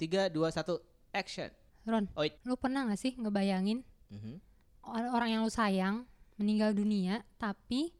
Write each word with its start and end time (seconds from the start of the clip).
tiga 0.00 0.26
dua 0.26 0.48
satu 0.48 0.80
action 1.12 1.52
Ron, 1.82 2.08
Oi. 2.14 2.32
lu 2.42 2.56
pernah 2.56 2.84
gak 2.84 2.96
sih 2.98 3.12
ngebayangin 3.14 3.84
Mhm. 4.08 4.34
or- 4.82 5.12
orang 5.12 5.28
yang 5.30 5.42
lu 5.42 5.50
sayang 5.50 6.04
meninggal 6.34 6.72
dunia, 6.72 7.20
tapi 7.36 7.92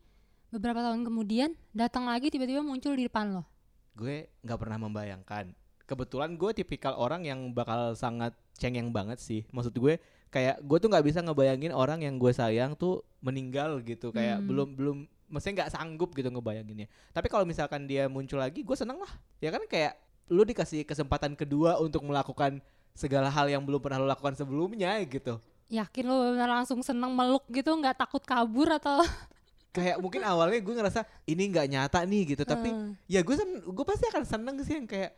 beberapa 0.48 0.80
tahun 0.80 1.04
kemudian 1.04 1.52
datang 1.71 2.04
lagi 2.04 2.28
tiba-tiba 2.28 2.60
muncul 2.60 2.92
di 2.92 3.04
depan 3.04 3.30
lo? 3.30 3.44
gue 3.92 4.26
nggak 4.40 4.56
pernah 4.56 4.78
membayangkan 4.80 5.52
kebetulan 5.84 6.32
gue 6.34 6.50
tipikal 6.54 6.94
orang 6.94 7.21
yang 7.22 7.50
bakal 7.50 7.93
sangat 7.93 8.32
cengeng 8.55 8.89
banget 8.89 9.19
sih 9.19 9.45
maksud 9.51 9.73
gue 9.73 10.01
kayak 10.29 10.57
gue 10.59 10.79
tuh 10.79 10.89
nggak 10.89 11.05
bisa 11.05 11.21
ngebayangin 11.21 11.69
orang 11.71 12.01
yang 12.01 12.17
gue 12.17 12.30
sayang 12.30 12.73
tuh 12.75 13.03
meninggal 13.21 13.82
gitu 13.82 14.09
kayak 14.09 14.41
Hmm. 14.41 14.46
belum 14.46 14.69
belum 14.73 14.96
maksudnya 15.29 15.55
nggak 15.61 15.73
sanggup 15.73 16.11
gitu 16.12 16.27
ngebayanginnya 16.27 16.87
tapi 17.11 17.29
kalau 17.29 17.45
misalkan 17.45 17.85
dia 17.85 18.07
muncul 18.07 18.39
lagi 18.39 18.62
gue 18.62 18.77
seneng 18.79 18.96
lah 18.96 19.11
ya 19.37 19.51
kan 19.51 19.61
kayak 19.64 19.98
lu 20.30 20.46
dikasih 20.46 20.86
kesempatan 20.86 21.34
kedua 21.34 21.82
untuk 21.82 22.06
melakukan 22.06 22.62
segala 22.94 23.26
hal 23.26 23.50
yang 23.50 23.66
belum 23.66 23.82
pernah 23.82 23.98
lu 23.98 24.07
lakukan 24.07 24.38
sebelumnya 24.38 24.94
gitu. 25.04 25.43
Yakin 25.71 26.07
benar 26.07 26.50
langsung 26.62 26.82
seneng 26.82 27.11
meluk 27.14 27.46
gitu, 27.50 27.71
nggak 27.75 27.98
takut 27.98 28.22
kabur 28.22 28.71
atau? 28.71 29.02
kayak 29.76 30.02
mungkin 30.02 30.22
awalnya 30.26 30.58
gue 30.58 30.74
ngerasa 30.74 31.07
ini 31.26 31.46
nggak 31.50 31.66
nyata 31.71 32.00
nih 32.06 32.34
gitu. 32.34 32.42
Tapi 32.42 32.70
Eh, 32.70 33.19
ya 33.19 33.20
gue 33.22 33.34
sen 33.34 33.62
gue 33.62 33.84
pasti 33.86 34.06
akan 34.11 34.24
seneng 34.27 34.56
sih 34.62 34.74
yang 34.78 34.86
kayak 34.86 35.14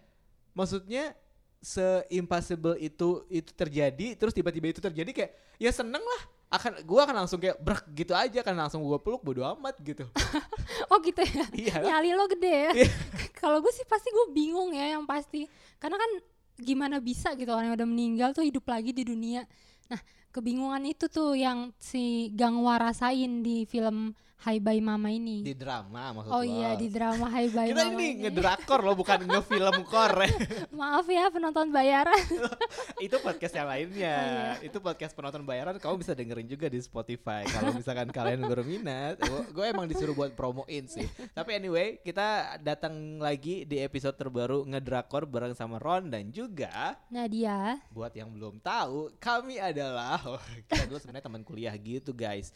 maksudnya 0.52 1.16
se 1.62 2.04
impossible 2.10 2.74
itu 2.76 3.22
itu 3.30 3.50
terjadi 3.54 4.18
terus 4.18 4.34
tiba-tiba 4.34 4.74
itu 4.74 4.82
terjadi 4.82 5.10
kayak 5.14 5.32
ya 5.62 5.70
seneng 5.70 6.02
lah 6.02 6.22
akan 6.52 6.84
gue 6.84 7.00
akan 7.00 7.16
langsung 7.24 7.40
kayak 7.40 7.56
brek 7.56 7.84
gitu 7.96 8.12
aja 8.12 8.44
kan 8.44 8.52
langsung 8.52 8.84
gue 8.84 9.00
peluk 9.00 9.24
bodo 9.24 9.40
amat 9.56 9.72
gitu 9.80 10.04
oh 10.92 11.00
gitu 11.00 11.24
ya? 11.24 11.48
iya 11.56 11.76
Nyali 11.80 12.12
lo 12.12 12.28
gede 12.28 12.52
ya? 12.68 12.72
Iya. 12.84 12.90
Kalau 13.40 13.64
gue 13.64 13.72
sih 13.72 13.88
pasti 13.88 14.12
gue 14.12 14.26
bingung 14.36 14.70
ya 14.76 14.94
yang 14.94 15.08
pasti, 15.08 15.48
karena 15.80 15.96
kan 15.98 16.10
gimana 16.60 17.00
bisa 17.02 17.32
gitu 17.34 17.50
orang 17.50 17.72
yang 17.72 17.76
udah 17.80 17.88
meninggal 17.88 18.30
tuh 18.36 18.44
hidup 18.44 18.62
lagi 18.68 18.92
di 18.92 19.02
dunia. 19.02 19.42
Nah 19.88 19.98
kebingungan 20.32 20.82
itu 20.84 21.06
tuh 21.06 21.32
yang 21.32 21.70
si 21.76 22.02
Gangwa 22.32 22.80
rasain 22.80 23.40
di 23.40 23.62
film 23.62 24.16
Hai 24.42 24.58
Bye 24.58 24.82
Mama 24.82 25.06
ini. 25.06 25.38
di 25.40 25.54
drama 25.54 26.10
maksud 26.10 26.26
Oh 26.28 26.42
lo. 26.42 26.50
iya 26.50 26.74
di 26.74 26.90
drama 26.90 27.30
Hai 27.30 27.46
Bye 27.46 27.70
kita 27.70 27.86
Mama 27.86 27.94
ini 27.94 28.06
ini. 28.08 28.20
ngedrakor 28.26 28.80
loh 28.80 28.98
bukan 28.98 29.22
ngefilm 29.30 29.86
kor 29.86 30.10
Maaf 30.74 31.06
ya 31.06 31.30
penonton 31.30 31.70
bayaran. 31.70 32.18
itu 32.98 33.14
podcast 33.18 33.54
yang 33.54 33.68
lainnya 33.68 34.14
Oh, 34.14 34.26
iya. 34.26 34.66
itu 34.66 34.78
podcast 34.78 35.12
penonton 35.12 35.42
bayaran 35.42 35.76
kamu 35.76 35.94
bisa 35.96 36.10
dengerin 36.12 36.48
juga 36.48 36.66
di 36.66 36.80
Spotify 36.80 37.46
kalau 37.46 37.70
misalkan 37.72 38.10
kalian 38.10 38.42
berminat 38.44 39.22
gue 39.46 39.64
emang 39.64 39.86
disuruh 39.86 40.10
buat 40.12 40.30
promoin 40.32 40.86
sih 40.86 41.06
tapi 41.30 41.54
anyway 41.54 41.98
kita 41.98 42.26
datang 42.58 42.94
lagi 43.18 43.62
di 43.62 43.78
episode 43.78 44.14
terbaru 44.16 44.62
ngedrakor 44.64 45.22
bareng 45.22 45.54
sama 45.54 45.78
Ron 45.78 46.06
dan 46.08 46.30
juga 46.30 46.98
Nadia. 47.08 47.78
buat 47.90 48.10
yang 48.10 48.30
belum 48.30 48.58
tahu 48.58 49.14
kami 49.18 49.58
adalah 49.58 50.18
oh, 50.28 50.42
kita 50.70 50.86
dulu 50.88 50.98
sebenarnya 51.02 51.24
teman 51.26 51.42
kuliah 51.42 51.74
gitu 51.78 52.14
guys 52.14 52.52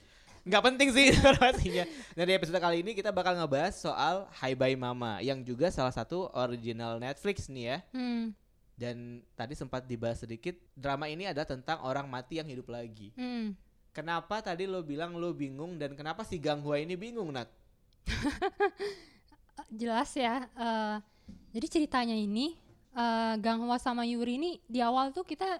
nggak 0.47 0.63
penting 0.63 0.89
sih 0.95 1.05
informasinya. 1.15 1.85
Nah 2.15 2.23
di 2.23 2.33
episode 2.39 2.63
kali 2.63 2.79
ini 2.79 2.95
kita 2.95 3.11
bakal 3.11 3.35
ngebahas 3.35 3.75
soal 3.75 4.31
Hi 4.39 4.55
Bye 4.55 4.79
Mama 4.79 5.19
yang 5.19 5.43
juga 5.43 5.75
salah 5.75 5.91
satu 5.91 6.31
original 6.31 7.03
Netflix 7.03 7.51
nih 7.51 7.75
ya. 7.75 7.79
Hmm, 7.91 8.31
Dan 8.79 9.27
tadi 9.35 9.59
sempat 9.59 9.91
dibahas 9.91 10.23
sedikit 10.23 10.55
drama 10.79 11.11
ini 11.11 11.27
adalah 11.27 11.51
tentang 11.51 11.83
orang 11.83 12.07
mati 12.07 12.39
yang 12.39 12.47
hidup 12.47 12.71
lagi. 12.71 13.11
hmm. 13.19 13.59
Kenapa 13.91 14.45
tadi 14.45 14.69
lo 14.69 14.85
bilang 14.85 15.17
lo 15.17 15.33
bingung 15.33 15.81
dan 15.81 15.97
kenapa 15.97 16.21
si 16.21 16.37
Gang 16.37 16.61
Hua 16.61 16.79
ini 16.79 16.95
bingung 17.01 17.33
Nat? 17.33 17.49
Jelas 19.81 20.13
ya. 20.15 20.45
eh, 20.47 20.97
jadi 21.57 21.67
ceritanya 21.67 22.13
ini 22.13 22.55
eh, 22.93 23.35
Ganghwa 23.41 23.81
sama 23.81 24.05
Yuri 24.05 24.37
ini 24.37 24.51
di 24.69 24.85
awal 24.85 25.17
tuh 25.17 25.25
kita 25.25 25.59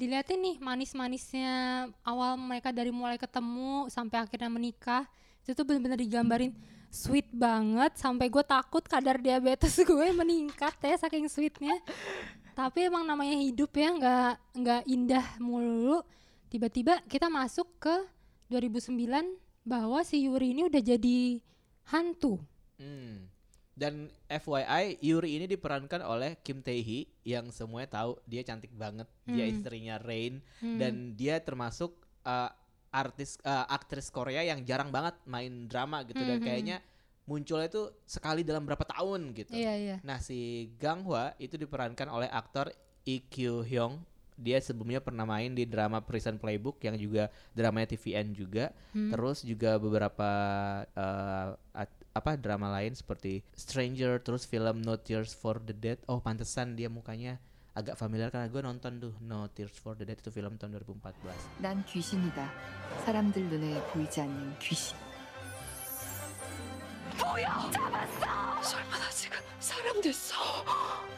dilihatin 0.00 0.40
nih 0.40 0.56
manis-manisnya 0.56 1.52
awal 2.00 2.40
mereka 2.40 2.72
dari 2.72 2.88
mulai 2.88 3.20
ketemu 3.20 3.92
sampai 3.92 4.24
akhirnya 4.24 4.48
menikah 4.48 5.04
itu 5.44 5.52
tuh 5.52 5.64
bener-bener 5.68 6.00
digambarin 6.00 6.52
sweet 6.88 7.28
banget 7.30 7.94
sampai 8.00 8.26
gue 8.32 8.40
takut 8.42 8.82
kadar 8.82 9.20
diabetes 9.20 9.76
gue 9.88 10.08
meningkat 10.16 10.74
ya 10.80 10.96
saking 10.98 11.30
sweetnya. 11.30 11.76
Tapi 12.56 12.90
emang 12.90 13.06
namanya 13.06 13.38
hidup 13.38 13.70
ya 13.76 13.88
nggak 13.94 14.34
nggak 14.58 14.82
indah 14.90 15.26
mulu 15.38 16.02
tiba-tiba 16.50 16.98
kita 17.06 17.30
masuk 17.30 17.70
ke 17.78 17.94
2009 18.50 18.98
bahwa 19.62 20.02
si 20.02 20.26
Yuri 20.26 20.50
ini 20.50 20.66
udah 20.66 20.82
jadi 20.82 21.38
hantu. 21.94 22.42
Hmm. 22.74 23.29
Dan 23.80 24.12
FYI 24.28 25.00
Yuri 25.00 25.40
ini 25.40 25.48
diperankan 25.48 26.04
oleh 26.04 26.36
Kim 26.44 26.60
Tae 26.60 26.84
Hee 26.84 27.08
yang 27.24 27.48
semuanya 27.48 27.88
tahu 27.96 28.20
dia 28.28 28.44
cantik 28.44 28.68
banget. 28.76 29.08
Dia 29.24 29.48
Hmm. 29.48 29.52
istrinya 29.56 29.96
Rain 29.96 30.44
Hmm. 30.60 30.76
dan 30.76 31.16
dia 31.16 31.40
termasuk 31.40 31.96
uh, 32.20 32.52
artis 32.92 33.40
uh, 33.40 33.64
aktris 33.66 34.12
Korea 34.12 34.44
yang 34.44 34.60
jarang 34.62 34.92
banget 34.92 35.16
main 35.24 35.64
drama 35.64 36.04
gitu 36.04 36.20
dan 36.20 36.36
Mhm. 36.36 36.44
kayaknya 36.44 36.76
munculnya 37.24 37.70
itu 37.70 37.88
sekali 38.04 38.44
dalam 38.44 38.66
berapa 38.66 38.84
tahun 38.84 39.32
gitu. 39.32 39.54
Iya 39.54 39.72
iya. 39.72 39.96
Nah, 40.02 40.18
si 40.18 40.68
Gang 40.76 41.06
Hwa 41.06 41.32
itu 41.38 41.54
diperankan 41.54 42.10
oleh 42.10 42.28
aktor 42.28 42.68
Lee 43.06 43.24
Kyu 43.24 43.64
Hyung. 43.64 44.02
Dia 44.34 44.56
sebelumnya 44.58 44.98
pernah 44.98 45.22
main 45.22 45.52
di 45.52 45.64
drama 45.64 46.00
Prison 46.00 46.36
Playbook 46.36 46.80
yang 46.80 46.96
juga 46.96 47.26
dramanya 47.52 47.88
TVN 47.88 48.32
juga. 48.32 48.74
Hmm. 48.90 49.08
Terus 49.08 49.40
juga 49.40 49.76
beberapa 49.76 50.28
at- 51.72 51.99
apa 52.10 52.34
drama 52.34 52.68
lain 52.74 52.92
seperti 52.94 53.42
Stranger, 53.54 54.18
terus 54.18 54.42
film 54.44 54.82
No 54.82 54.98
Tears 54.98 55.30
for 55.32 55.62
the 55.62 55.70
Dead. 55.72 55.98
Oh, 56.10 56.18
pantesan 56.18 56.74
dia 56.74 56.90
mukanya 56.90 57.38
agak 57.70 57.94
familiar 57.94 58.34
karena 58.34 58.50
gue 58.50 58.62
nonton 58.62 58.98
tuh 58.98 59.14
No 59.22 59.46
Tears 59.46 59.78
for 59.78 59.94
the 59.94 60.02
Dead 60.02 60.18
itu 60.18 60.30
film 60.34 60.58
tahun 60.58 60.74
2014. 60.74 61.62
난 61.62 61.84
귀신이다. 61.86 62.50
사람들 63.06 63.46
눈에 63.46 63.78
보이지 63.94 64.20
않는 64.26 64.58
귀신. 64.58 64.96
뭐야? 67.18 67.70
잡았어! 67.70 68.62
설마 68.62 68.98
나 68.98 69.10
지금 69.10 69.38
사람 69.60 70.00
됐어? 70.00 70.34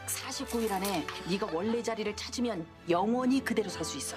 49일 0.05 0.71
안에 0.71 1.05
네가 1.29 1.47
원래 1.53 1.81
자리를 1.81 2.15
찾으면 2.15 2.65
영원히 2.89 3.43
그대로 3.43 3.69
살 3.69 3.83
수 3.85 3.97
있어. 3.97 4.15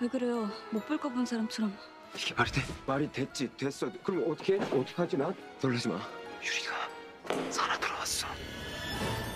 왜 0.00 0.08
그래요? 0.08 0.50
못 0.70 0.84
볼 0.86 0.98
거 0.98 1.08
본 1.08 1.24
사람처럼 1.24 1.72
이게 2.15 2.33
말이 2.33 2.49
돼? 2.51 2.61
말이 2.85 3.11
됐지 3.11 3.49
됐어 3.57 3.91
그럼 4.03 4.25
어떻게 4.31 4.57
어떡하지 4.57 5.17
나? 5.17 5.33
놀라지 5.61 5.87
마 5.87 5.99
유리가 6.41 6.73
살아 7.51 7.77
돌아왔어 7.79 8.27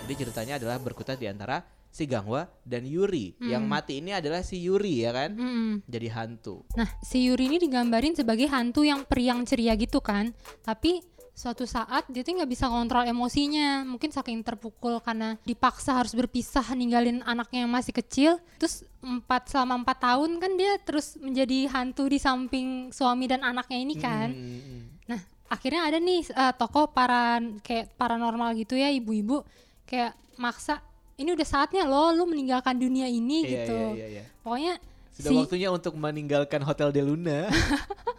Jadi 0.02 0.18
ceritanya 0.18 0.54
adalah 0.58 0.76
berkutat 0.82 1.16
di 1.16 1.30
antara 1.30 1.62
si 1.88 2.10
Gangwa 2.10 2.44
dan 2.66 2.82
Yuri. 2.82 3.38
Yang 3.38 3.62
Hmm. 3.64 3.70
mati 3.70 3.92
ini 4.02 4.10
adalah 4.10 4.42
si 4.42 4.58
Yuri 4.58 5.06
ya 5.06 5.14
kan? 5.14 5.30
Mm-mm. 5.38 5.86
Jadi 5.86 6.08
hantu. 6.10 6.66
Nah, 6.74 6.90
si 7.00 7.22
Yuri 7.22 7.46
ini 7.46 7.56
digambarin 7.62 8.12
sebagai 8.12 8.50
hantu 8.50 8.82
yang 8.82 9.06
periang 9.06 9.46
ceria 9.46 9.78
gitu 9.78 10.02
kan. 10.02 10.34
Tapi 10.60 11.00
suatu 11.37 11.69
saat 11.69 12.09
dia 12.09 12.25
tuh 12.25 12.33
nggak 12.33 12.49
bisa 12.49 12.65
kontrol 12.65 13.05
emosinya. 13.05 13.85
Mungkin 13.85 14.09
saking 14.09 14.41
terpukul 14.41 14.97
karena 15.05 15.37
dipaksa 15.45 16.01
harus 16.01 16.17
berpisah 16.17 16.65
ninggalin 16.73 17.21
anaknya 17.21 17.69
yang 17.69 17.71
masih 17.71 17.93
kecil. 17.93 18.41
Terus 18.57 18.81
empat 19.05 19.53
selama 19.53 19.85
empat 19.85 19.97
tahun 20.01 20.41
kan 20.41 20.51
dia 20.57 20.81
terus 20.81 21.13
menjadi 21.21 21.69
hantu 21.69 22.09
di 22.09 22.17
samping 22.17 22.89
suami 22.89 23.29
dan 23.29 23.45
anaknya 23.45 23.77
ini 23.77 23.95
kan. 24.01 24.33
Hmm. 24.33 24.81
Nah, 25.05 25.21
akhirnya 25.45 25.85
ada 25.85 26.01
nih 26.01 26.25
eh, 26.25 26.53
tokoh 26.57 26.89
para 26.89 27.37
kayak 27.61 27.93
paranormal 27.93 28.57
gitu 28.57 28.73
ya, 28.73 28.89
ibu-ibu 28.89 29.45
kayak 29.85 30.17
maksa 30.41 30.81
ini 31.21 31.33
udah 31.33 31.47
saatnya 31.47 31.85
lo 31.85 32.13
lu 32.13 32.25
meninggalkan 32.29 32.77
dunia 32.77 33.05
ini 33.09 33.45
Iya, 33.45 33.49
gitu. 33.53 33.79
iya, 33.93 33.93
iya, 33.93 34.07
iya. 34.09 34.23
Pokoknya 34.41 34.73
Sudah 35.13 35.29
si 35.29 35.35
waktunya 35.37 35.69
untuk 35.69 35.93
meninggalkan 35.97 36.61
Hotel 36.65 36.89
de 36.93 37.01
Luna. 37.05 37.39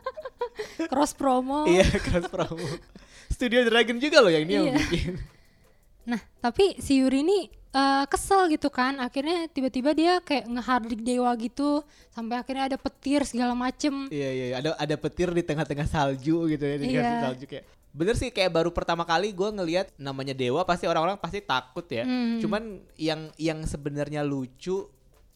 cross 0.90 1.14
promo. 1.14 1.66
Iya, 1.66 1.86
cross 1.98 2.26
promo. 2.30 2.66
Studio 3.38 3.62
Dragon 3.62 3.97
juga 3.97 4.19
loh 4.19 4.28
yang 4.28 4.44
dia 4.44 4.59
Iya. 4.60 4.72
bikin. 4.75 5.15
Nah, 6.09 6.16
tapi 6.41 6.81
si 6.81 6.99
Yuri 6.99 7.21
ini 7.21 7.38
eh, 7.69 8.04
kesel 8.09 8.49
gitu 8.49 8.67
kan. 8.69 8.96
Akhirnya 8.96 9.44
tiba-tiba 9.46 9.93
dia 9.93 10.19
kayak 10.19 10.49
ngehardik 10.49 11.05
dewa 11.05 11.29
gitu 11.37 11.85
sampai 12.08 12.40
akhirnya 12.40 12.64
ada 12.67 12.79
petir 12.81 13.23
segala 13.23 13.52
macem. 13.52 14.08
Iya 14.08 14.29
iya 14.32 14.44
iya. 14.49 14.56
ada 14.56 14.70
ada 14.75 14.96
petir 14.96 15.29
di 15.29 15.44
tengah-tengah 15.44 15.85
salju 15.85 16.49
gitu 16.49 16.64
ya 16.64 16.76
di 16.76 16.87
Iya. 16.88 16.96
tengah 16.99 17.20
salju 17.29 17.44
kayak. 17.44 17.64
Bener 17.93 18.17
sih 18.17 18.32
kayak 18.32 18.50
baru 18.50 18.73
pertama 18.73 19.05
kali 19.05 19.31
gue 19.31 19.49
ngelihat 19.52 19.93
namanya 19.96 20.32
dewa 20.32 20.64
pasti 20.64 20.88
orang-orang 20.88 21.20
pasti 21.20 21.44
takut 21.44 21.84
ya. 21.84 22.08
Hmm. 22.08 22.41
Cuman 22.41 22.62
yang 22.96 23.29
yang 23.37 23.61
sebenarnya 23.62 24.25
lucu 24.25 24.88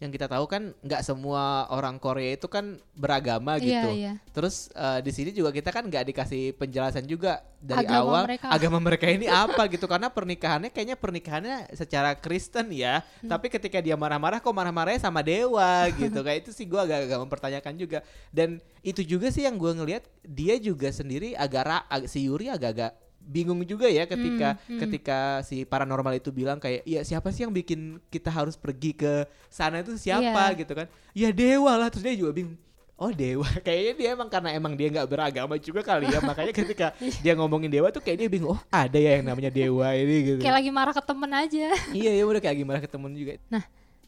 yang 0.02 0.10
kita 0.10 0.26
tahu 0.26 0.50
kan 0.50 0.74
nggak 0.82 0.98
semua 1.00 1.70
orang 1.70 1.94
Korea 1.96 2.34
itu 2.34 2.50
kan 2.50 2.74
beragama 2.92 3.54
Iya, 3.54 3.62
gitu. 3.62 3.88
iya. 3.94 4.12
Terus 4.34 4.66
eh, 4.72 4.98
di 4.98 5.14
sini 5.14 5.30
juga 5.30 5.54
kita 5.54 5.70
kan 5.70 5.86
nggak 5.86 6.10
dikasih 6.10 6.58
penjelasan 6.58 7.06
juga 7.06 7.38
dari 7.56 7.86
Agama 7.86 8.02
awal 8.02 8.22
mereka. 8.26 8.46
agama 8.50 8.78
mereka 8.82 9.06
ini 9.06 9.30
apa 9.30 9.62
gitu 9.70 9.86
karena 9.86 10.10
pernikahannya 10.10 10.68
kayaknya 10.68 10.98
pernikahannya 10.98 11.56
secara 11.72 12.12
Kristen 12.12 12.74
ya. 12.74 13.06
Hmm. 13.22 13.30
Tapi 13.30 13.46
ketika 13.46 13.78
dia 13.78 13.94
marah-marah 13.94 14.42
kok 14.42 14.50
marah-marahnya 14.50 14.98
sama 15.00 15.22
dewa 15.22 15.86
gitu. 15.94 16.18
Kayak 16.20 16.38
itu 16.42 16.50
sih 16.50 16.66
gua 16.66 16.82
agak-agak 16.82 17.18
mempertanyakan 17.22 17.74
juga. 17.78 17.98
Dan 18.28 18.58
itu 18.82 19.06
juga 19.06 19.30
sih 19.30 19.46
yang 19.46 19.54
gua 19.54 19.70
ngelihat 19.72 20.02
dia 20.20 20.58
juga 20.58 20.90
sendiri 20.90 21.38
agak 21.38 21.62
ra- 21.62 21.86
ag- 21.86 22.10
si 22.10 22.26
Yuri 22.26 22.50
agak-agak 22.50 22.98
bingung 23.26 23.62
juga 23.62 23.86
ya 23.86 24.04
ketika 24.04 24.58
Hmm, 24.62 24.76
hmm. 24.76 24.80
ketika 24.82 25.18
si 25.46 25.62
paranormal 25.62 26.18
itu 26.18 26.34
bilang 26.34 26.58
kayak 26.58 26.82
ya 26.82 27.00
siapa 27.06 27.30
sih 27.30 27.46
yang 27.46 27.54
bikin 27.54 28.02
kita 28.10 28.28
harus 28.28 28.58
pergi 28.58 28.92
ke 28.92 29.24
sana 29.48 29.80
itu 29.80 29.94
siapa? 29.96 30.52
Iya. 30.52 30.58
gitu 30.60 30.72
kan. 30.74 30.86
Ya 31.14 31.30
dewa 31.30 31.72
lah. 31.78 31.88
Terus 31.88 32.04
dia 32.04 32.14
juga 32.18 32.32
bingung 32.34 32.58
oh 33.02 33.10
dewa. 33.10 33.48
Kayaknya 33.66 33.92
dia 33.98 34.08
emang 34.14 34.28
karena 34.30 34.50
emang 34.54 34.72
dia 34.78 34.88
nggak 34.90 35.08
beragama 35.10 35.54
juga 35.58 35.80
kali 35.82 36.06
ya. 36.10 36.22
Makanya 36.22 36.52
ketika 36.54 36.86
dia 37.24 37.32
ngomongin 37.34 37.70
dewa 37.72 37.88
tuh 37.90 38.02
kayak 38.04 38.26
dia 38.26 38.28
bingung 38.30 38.54
oh 38.54 38.60
ada 38.70 38.98
ya 38.98 39.18
yang 39.18 39.26
namanya 39.26 39.50
dewa 39.50 39.90
ini 39.94 40.16
gitu. 40.34 40.40
Kayak 40.42 40.56
lagi 40.62 40.70
marah 40.70 40.94
ke 40.94 41.02
temen 41.02 41.30
aja. 41.30 41.66
Iya 41.98 42.10
ya 42.14 42.24
udah 42.26 42.40
kayak 42.42 42.56
gimana 42.58 42.78
ketemu 42.78 43.06
juga. 43.14 43.32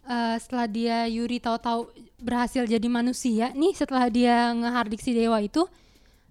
Eh, 0.04 0.36
setelah 0.36 0.68
dia 0.68 1.08
Yuri 1.08 1.40
tahu-tahu 1.40 1.88
berhasil 2.20 2.68
jadi 2.68 2.88
manusia 2.92 3.56
nih 3.56 3.72
setelah 3.72 4.12
dia 4.12 4.52
ngehardik 4.52 5.00
si 5.00 5.16
dewa 5.16 5.40
itu 5.40 5.64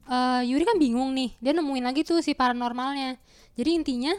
eh, 0.07 0.41
Yuri 0.49 0.63
kan 0.67 0.77
bingung 0.79 1.11
nih 1.15 1.35
dia 1.39 1.51
nemuin 1.55 1.85
lagi 1.85 2.01
tuh 2.03 2.19
si 2.19 2.35
paranormalnya. 2.35 3.17
Jadi 3.53 3.69
intinya 3.73 4.13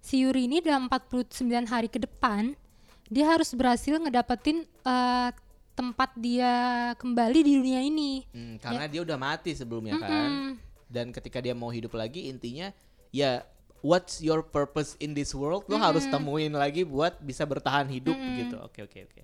si 0.00 0.24
Yuri 0.24 0.48
ini 0.48 0.64
dalam 0.64 0.88
49 0.88 1.68
hari 1.68 1.88
ke 1.88 2.00
depan 2.00 2.56
dia 3.10 3.26
harus 3.26 3.50
berhasil 3.54 3.98
ngedapetin 3.98 4.64
eh, 4.66 5.30
tempat 5.74 6.10
dia 6.18 6.52
kembali 7.00 7.40
di 7.40 7.52
dunia 7.56 7.80
ini. 7.80 8.26
Hmm, 8.34 8.60
karena 8.60 8.84
dia 8.84 9.00
udah 9.00 9.16
mati 9.16 9.56
sebelumnya 9.56 9.96
kan. 9.96 10.10
Mm-mm. 10.10 10.52
dan 10.90 11.14
ketika 11.14 11.38
dia 11.38 11.54
mau 11.54 11.70
hidup 11.70 11.94
lagi 11.94 12.26
intinya 12.26 12.74
ya 13.14 13.46
what's 13.80 14.20
your 14.20 14.44
purpose 14.44 14.96
in 15.00 15.16
this 15.16 15.32
world? 15.32 15.64
Lo 15.68 15.80
harus 15.80 16.04
temuin 16.06 16.52
lagi 16.52 16.84
buat 16.84 17.16
bisa 17.20 17.44
bertahan 17.48 17.88
hidup 17.88 18.16
gitu. 18.16 18.56
Oke 18.60 18.84
oke 18.84 18.98
oke. 19.08 19.22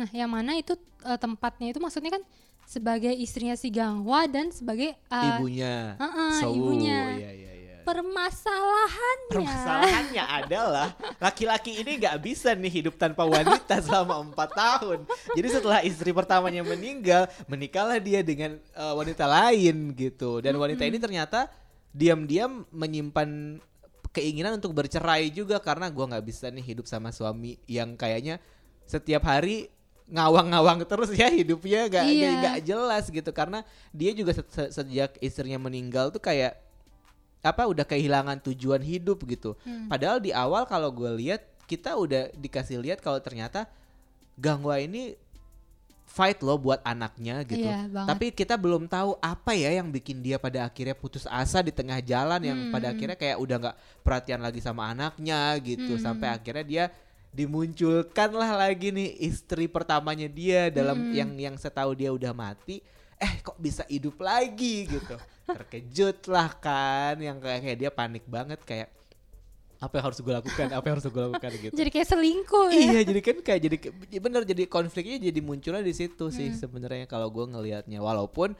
Nah, 0.00 0.08
yang 0.14 0.30
mana 0.32 0.56
itu 0.56 0.72
eh, 1.04 1.18
tempatnya 1.20 1.74
itu? 1.74 1.78
Maksudnya 1.82 2.16
kan 2.16 2.22
sebagai 2.70 3.10
istrinya 3.10 3.58
si 3.58 3.66
Gangwa 3.74 4.30
dan 4.30 4.54
sebagai 4.54 4.94
eh, 4.94 5.26
ibunya 5.34 5.98
Heeh, 5.98 6.32
Sowu. 6.38 6.54
ibunya. 6.54 7.00
iya 7.18 7.30
iya 7.34 7.50
iya 7.50 7.60
permasalahannya. 7.82 9.34
Permasalahannya 9.34 10.24
adalah 10.44 10.88
laki-laki 11.18 11.82
ini 11.82 11.98
nggak 11.98 12.16
bisa 12.22 12.54
nih 12.54 12.70
hidup 12.70 12.94
tanpa 12.94 13.26
wanita 13.26 13.80
selama 13.86 14.22
empat 14.30 14.50
tahun. 14.54 14.98
Jadi 15.34 15.48
setelah 15.50 15.80
istri 15.82 16.14
pertamanya 16.14 16.62
meninggal, 16.62 17.26
menikahlah 17.50 17.98
dia 17.98 18.22
dengan 18.22 18.60
eh, 18.60 18.94
wanita 18.94 19.26
lain 19.26 19.90
gitu. 19.98 20.38
Dan 20.38 20.54
wanita 20.60 20.86
ini 20.86 21.02
ternyata 21.02 21.50
diam-diam 21.90 22.62
menyimpan 22.70 23.58
keinginan 24.14 24.58
untuk 24.58 24.70
bercerai 24.74 25.30
juga 25.34 25.58
karena 25.58 25.90
gua 25.90 26.14
nggak 26.14 26.26
bisa 26.26 26.46
nih 26.50 26.62
hidup 26.62 26.86
sama 26.86 27.10
suami 27.10 27.58
yang 27.66 27.98
kayaknya 27.98 28.38
setiap 28.86 29.26
hari 29.26 29.70
ngawang-ngawang 30.10 30.82
terus 30.84 31.10
ya 31.12 31.30
hidupnya 31.30 31.86
nggak 31.86 32.04
Iya. 32.04 32.28
nggak 32.36 32.58
jelas 32.62 33.04
gitu 33.06 33.30
karena 33.30 33.62
dia 33.90 34.10
juga 34.10 34.34
se- 34.34 34.50
se- 34.50 34.72
sejak 34.74 35.14
istrinya 35.18 35.56
meninggal 35.56 36.10
tuh 36.10 36.18
kayak 36.18 36.58
apa 37.40 37.64
udah 37.64 37.82
kehilangan 37.82 38.36
tujuan 38.44 38.82
hidup 38.82 39.24
gitu. 39.24 39.56
Hmm. 39.62 39.88
Padahal 39.88 40.20
di 40.20 40.28
awal 40.28 40.66
kalau 40.66 40.92
gue 40.92 41.08
lihat 41.16 41.40
kita 41.64 41.94
udah 41.94 42.28
dikasih 42.34 42.76
lihat 42.76 42.98
kalau 42.98 43.16
ternyata 43.16 43.64
Gangwa 44.36 44.76
ini 44.76 45.16
fight 46.04 46.42
loh 46.42 46.58
buat 46.58 46.82
anaknya 46.82 47.46
gitu. 47.46 47.62
Iya, 47.62 47.86
banget. 47.86 48.08
Tapi 48.10 48.26
kita 48.34 48.58
belum 48.58 48.90
tahu 48.90 49.14
apa 49.16 49.54
ya 49.54 49.70
yang 49.72 49.88
bikin 49.88 50.20
dia 50.20 50.36
pada 50.36 50.66
akhirnya 50.66 50.92
putus 50.92 51.22
asa 51.24 51.62
di 51.62 51.70
tengah 51.70 52.02
jalan 52.02 52.42
yang 52.42 52.58
pada 52.68 52.90
Hmm. 52.90 52.94
akhirnya 52.98 53.14
kayak 53.14 53.38
udah 53.38 53.56
nggak 53.56 53.76
perhatian 54.02 54.40
lagi 54.42 54.58
sama 54.58 54.90
anaknya 54.90 55.54
gitu 55.62 55.94
Hmm. 55.94 56.02
sampai 56.02 56.28
akhirnya 56.28 56.64
dia 56.66 56.84
dimunculkan 57.30 58.30
lah 58.30 58.58
lagi 58.58 58.90
nih 58.90 59.14
istri 59.22 59.66
pertamanya 59.66 60.26
dia 60.26 60.66
dalam 60.68 60.98
Hmm. 61.00 61.14
yang 61.14 61.30
yang 61.40 61.56
setahu 61.56 61.94
dia 61.94 62.10
udah 62.10 62.30
mati 62.30 62.82
eh 63.16 63.32
kok 63.38 63.54
bisa 63.56 63.86
hidup 63.86 64.18
lagi 64.18 64.86
gitu 64.86 65.14
terkejut 65.46 66.26
lah 66.26 66.50
kan 66.52 67.16
yang 67.16 67.36
kayak 67.36 67.60
kayak 67.62 67.78
dia 67.78 67.90
panik 67.90 68.24
banget 68.24 68.58
kayak 68.60 68.88
apa 69.76 69.92
yang 69.94 70.04
harus 70.04 70.18
gue 70.18 70.34
lakukan 70.34 70.66
apa 70.68 70.84
yang 70.84 70.94
harus 70.94 71.06
gue 71.06 71.22
lakukan 71.24 71.50
gitu 71.58 71.72
Jadi 71.72 71.88
kayak 71.88 72.08
selingkuh 72.08 72.68
ya. 72.68 72.76
iya 72.76 73.00
jadi 73.02 73.20
kan 73.20 73.36
kayak 73.40 73.60
jadi 73.60 73.76
bener 74.18 74.42
jadi 74.44 74.62
konfliknya 74.66 75.16
jadi 75.22 75.40
munculnya 75.40 75.80
di 75.80 75.92
situ 75.92 76.28
sih 76.28 76.48
Hmm. 76.48 76.58
sebenarnya 76.58 77.06
kalau 77.06 77.28
gue 77.28 77.46
ngelihatnya 77.46 77.98
walaupun 77.98 78.52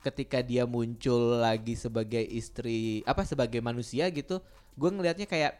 ketika 0.00 0.40
dia 0.40 0.64
muncul 0.64 1.38
lagi 1.38 1.74
sebagai 1.74 2.20
istri 2.22 3.00
apa 3.04 3.22
sebagai 3.22 3.60
manusia 3.60 4.08
gitu 4.08 4.40
gue 4.74 4.90
ngelihatnya 4.90 5.24
kayak 5.24 5.56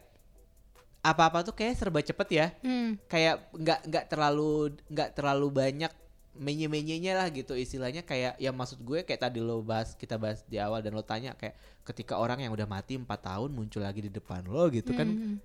apa-apa 1.05 1.45
tuh 1.45 1.53
kayak 1.53 1.77
serba 1.77 2.01
cepet 2.01 2.29
ya 2.33 2.47
Hmm. 2.65 2.97
kayak 3.05 3.53
nggak 3.53 3.81
nggak 3.85 4.05
terlalu 4.09 4.53
nggak 4.89 5.11
terlalu 5.12 5.47
banyak 5.53 5.93
menye-menyenya 6.35 7.15
lah 7.15 7.29
gitu 7.29 7.55
istilahnya 7.55 8.03
kayak 8.03 8.35
yang 8.39 8.51
maksud 8.53 8.81
gue 8.81 9.05
kayak 9.05 9.23
tadi 9.23 9.39
lo 9.39 9.62
bahas 9.62 9.95
kita 9.95 10.17
bahas 10.17 10.43
di 10.43 10.59
awal 10.59 10.83
dan 10.83 10.91
lo 10.91 11.05
tanya 11.05 11.37
kayak 11.37 11.55
ketika 11.85 12.17
orang 12.17 12.41
yang 12.41 12.51
udah 12.51 12.67
mati 12.67 12.97
empat 12.97 13.23
tahun 13.23 13.53
muncul 13.53 13.79
lagi 13.79 14.03
di 14.03 14.11
depan 14.11 14.43
lo 14.43 14.67
gitu 14.69 14.91
kan 14.91 15.06
Hmm. 15.06 15.37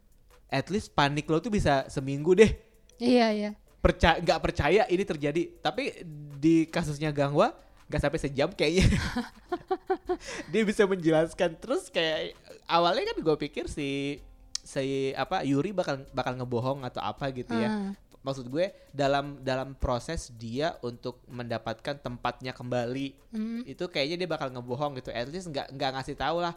at 0.50 0.66
least 0.68 0.90
panik 0.92 1.28
lo 1.28 1.38
tuh 1.38 1.52
bisa 1.52 1.86
seminggu 1.88 2.34
deh 2.34 2.50
Iya, 2.98 3.28
iya. 3.32 3.52
percaya 3.80 4.18
nggak 4.18 4.40
percaya 4.42 4.84
ini 4.88 5.04
terjadi 5.04 5.62
tapi 5.62 6.04
di 6.36 6.66
kasusnya 6.66 7.12
Gangwa 7.12 7.54
nggak 7.86 8.02
sampai 8.02 8.20
sejam 8.20 8.50
kayaknya 8.50 8.86
dia 10.52 10.64
bisa 10.64 10.84
menjelaskan 10.84 11.58
terus 11.58 11.90
kayak 11.90 12.34
awalnya 12.66 13.06
kan 13.06 13.18
gue 13.20 13.36
pikir 13.40 13.66
si 13.68 14.20
si 14.70 14.86
apa 15.14 15.42
Yuri 15.42 15.74
bakal 15.74 16.06
bakal 16.12 16.38
ngebohong 16.38 16.86
atau 16.86 17.02
apa 17.02 17.34
gitu 17.34 17.56
ya 17.56 17.70
Ah. 17.70 17.92
maksud 18.20 18.46
gue 18.46 18.70
dalam 18.92 19.42
dalam 19.42 19.74
proses 19.74 20.30
dia 20.32 20.78
untuk 20.82 21.26
mendapatkan 21.26 21.98
tempatnya 21.98 22.52
kembali 22.52 23.08
Hmm. 23.32 23.62
itu 23.66 23.82
kayaknya 23.88 24.18
dia 24.20 24.30
bakal 24.30 24.52
ngebohong 24.52 24.94
gitu 24.96 25.10
at 25.10 25.26
least 25.26 25.50
nggak 25.50 25.74
nggak 25.74 25.90
ngasih 25.96 26.14
tahu 26.14 26.38
lah 26.38 26.54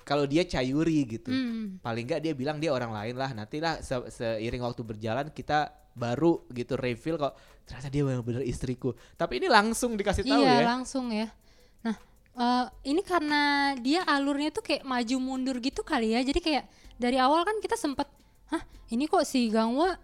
kalau 0.00 0.24
dia 0.24 0.42
Cayuri 0.42 1.04
gitu 1.10 1.28
Hmm. 1.28 1.76
paling 1.78 2.06
nggak 2.06 2.20
dia 2.20 2.32
bilang 2.32 2.56
dia 2.56 2.70
orang 2.70 2.88
lain 2.88 3.14
lah 3.14 3.30
nantilah 3.30 3.82
se- 3.82 4.08
seiring 4.08 4.62
waktu 4.62 4.80
berjalan 4.80 5.28
kita 5.28 5.68
baru 5.92 6.46
gitu 6.50 6.72
reveal 6.74 7.18
kok 7.18 7.34
ternyata 7.64 7.88
dia 7.90 8.02
benar-benar 8.02 8.40
istriku 8.42 8.94
tapi 9.14 9.36
ini 9.36 9.48
langsung 9.48 9.92
dikasih 9.92 10.24
tahu 10.24 10.40
iya, 10.40 10.62
ya 10.62 10.66
langsung 10.70 11.10
ya. 11.10 11.28
Nah, 11.82 11.96
eh, 12.36 12.64
ini 12.86 13.00
karena 13.00 13.72
dia 13.80 14.04
alurnya 14.04 14.52
tuh 14.52 14.62
kayak 14.64 14.84
maju 14.84 15.16
mundur 15.18 15.56
gitu 15.58 15.80
kali 15.82 16.12
ya. 16.12 16.20
Jadi 16.22 16.40
kayak 16.40 16.64
dari 16.96 17.16
awal 17.20 17.44
kan 17.44 17.56
kita 17.60 17.76
sempet, 17.76 18.08
hah 18.52 18.62
ini 18.92 19.08
kok 19.08 19.24
si 19.24 19.48
Gangwa 19.48 19.96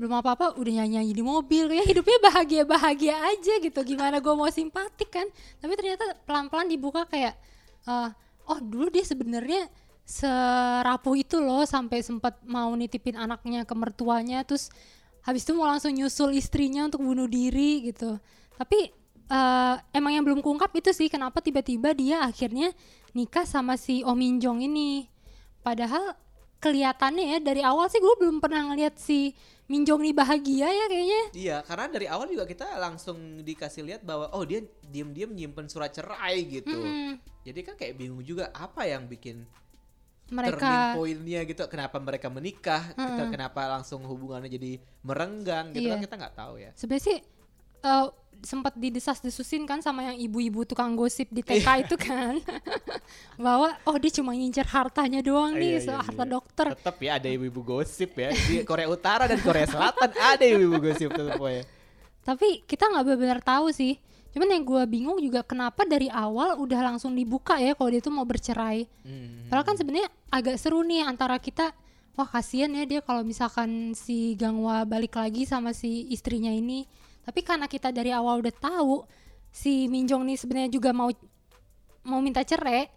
belum 0.00 0.16
apa-apa 0.16 0.56
udah 0.56 0.72
nyanyi-nyanyi 0.80 1.12
di 1.12 1.24
mobil. 1.24 1.64
Ya 1.76 1.84
hidupnya 1.84 2.18
bahagia-bahagia 2.24 3.16
aja 3.20 3.54
gitu. 3.60 3.80
Gimana 3.84 4.22
gue 4.22 4.34
mau 4.34 4.48
simpatik 4.48 5.12
kan? 5.12 5.26
Tapi 5.60 5.72
ternyata 5.76 6.16
pelan-pelan 6.24 6.70
dibuka 6.70 7.04
kayak 7.04 7.36
eh, 7.84 8.08
oh 8.48 8.58
dulu 8.58 8.88
dia 8.88 9.04
sebenarnya 9.04 9.68
serapuh 10.10 11.14
itu 11.14 11.38
loh 11.38 11.62
sampai 11.62 12.02
sempat 12.02 12.42
mau 12.42 12.74
nitipin 12.74 13.14
anaknya 13.14 13.62
ke 13.62 13.74
mertuanya 13.78 14.42
terus 14.42 14.66
habis 15.22 15.46
itu 15.46 15.54
mau 15.54 15.70
langsung 15.70 15.94
nyusul 15.94 16.34
istrinya 16.34 16.88
untuk 16.88 17.04
bunuh 17.04 17.30
diri 17.30 17.92
gitu. 17.92 18.18
Tapi 18.58 18.99
eh, 19.30 19.74
emang 19.94 20.12
yang 20.12 20.24
belum 20.26 20.42
keungkap 20.42 20.74
itu 20.74 20.90
sih 20.90 21.06
kenapa 21.06 21.38
tiba-tiba 21.38 21.94
dia 21.94 22.20
akhirnya 22.20 22.74
nikah 23.10 23.46
sama 23.46 23.74
si 23.74 24.02
Om 24.02 24.14
Min 24.14 24.36
Jong 24.38 24.60
ini 24.60 25.06
padahal 25.60 26.14
kelihatannya 26.58 27.24
ya 27.26 27.38
dari 27.40 27.62
awal 27.64 27.88
sih 27.88 27.98
gue 27.98 28.14
belum 28.18 28.38
pernah 28.38 28.68
ngeliat 28.68 28.98
si 28.98 29.32
Min 29.66 29.86
Jong 29.86 30.02
ini 30.02 30.12
bahagia 30.12 30.66
ya 30.66 30.84
kayaknya 30.86 31.22
iya 31.32 31.56
karena 31.62 31.86
dari 31.88 32.06
awal 32.06 32.26
juga 32.26 32.44
kita 32.44 32.66
langsung 32.76 33.16
dikasih 33.40 33.86
lihat 33.86 34.02
bahwa 34.02 34.28
oh 34.34 34.42
dia 34.42 34.60
diam-diam 34.84 35.30
nyimpen 35.30 35.70
surat 35.70 35.88
cerai 35.88 36.42
gitu 36.44 36.74
Mm-mm. 36.74 37.16
jadi 37.46 37.60
kan 37.62 37.74
kayak 37.78 37.94
bingung 37.96 38.20
juga 38.20 38.50
apa 38.50 38.82
yang 38.84 39.06
bikin 39.06 39.46
mereka 40.30 40.94
pointnya 40.94 41.42
gitu 41.42 41.66
kenapa 41.66 41.98
mereka 41.98 42.30
menikah 42.30 42.82
kita 42.94 43.22
Mm-mm. 43.26 43.32
kenapa 43.34 43.60
langsung 43.66 44.06
hubungannya 44.06 44.46
jadi 44.46 44.78
merenggang 45.02 45.74
gitu 45.74 45.86
Iya. 45.86 45.98
kan 45.98 46.00
kita 46.06 46.14
nggak 46.18 46.34
tahu 46.38 46.54
ya 46.62 46.70
sebenarnya 46.78 47.06
sih 47.10 47.18
eh, 47.80 48.06
sempat 48.40 48.72
didesas-desusin 48.72 49.68
kan 49.68 49.84
sama 49.84 50.00
yang 50.12 50.16
ibu-ibu 50.16 50.64
tukang 50.64 50.96
gosip 50.96 51.28
di 51.28 51.44
TK 51.44 51.84
itu 51.84 51.96
kan. 52.00 52.40
Bahwa 53.44 53.76
oh 53.84 53.96
dia 54.00 54.12
cuma 54.16 54.32
ngincer 54.32 54.64
hartanya 54.64 55.20
doang 55.20 55.52
nih 55.56 55.76
Iya, 55.76 55.84
so, 55.84 55.92
iya, 55.92 56.00
harta 56.00 56.24
iya. 56.24 56.32
dokter. 56.32 56.66
Tetap 56.72 56.96
ya 57.04 57.10
ada 57.20 57.28
ibu-ibu 57.28 57.60
gosip 57.60 58.16
ya 58.16 58.32
di 58.32 58.64
Korea 58.64 58.88
Utara 58.88 59.28
dan 59.28 59.40
Korea 59.44 59.68
Selatan 59.68 60.10
ada 60.16 60.44
ibu-ibu 60.44 60.78
gosip 60.80 61.12
tetap 61.12 61.36
ya 61.44 61.64
tapi 62.20 62.62
kita 62.68 62.88
nggak 62.88 63.04
benar-benar 63.04 63.40
tahu 63.40 63.72
sih. 63.72 63.96
Cuman 64.30 64.46
yang 64.46 64.62
gue 64.62 64.82
bingung 64.86 65.18
juga 65.18 65.42
kenapa 65.42 65.82
dari 65.82 66.06
awal 66.06 66.54
udah 66.62 66.94
langsung 66.94 67.18
dibuka 67.18 67.58
ya 67.58 67.74
kalau 67.74 67.90
dia 67.90 67.98
tuh 67.98 68.14
mau 68.14 68.22
bercerai. 68.22 68.86
Hmm. 69.02 69.50
padahal 69.50 69.66
kan 69.66 69.74
sebenarnya 69.74 70.08
agak 70.30 70.56
seru 70.62 70.86
nih 70.86 71.02
antara 71.02 71.34
kita 71.42 71.74
wah 72.14 72.28
kasihan 72.30 72.70
ya 72.70 72.86
dia 72.86 73.00
kalau 73.02 73.26
misalkan 73.26 73.90
si 73.98 74.38
Gangwa 74.38 74.86
balik 74.86 75.18
lagi 75.18 75.42
sama 75.42 75.74
si 75.74 76.06
istrinya 76.14 76.54
ini 76.54 76.86
tapi 77.24 77.40
karena 77.44 77.66
kita 77.68 77.90
dari 77.90 78.10
awal 78.10 78.40
udah 78.40 78.54
tahu 78.54 79.04
si 79.50 79.90
Minjong 79.90 80.22
nih 80.24 80.38
sebenarnya 80.38 80.70
juga 80.70 80.90
mau 80.94 81.10
mau 82.06 82.20
minta 82.22 82.40
cerai 82.46 82.88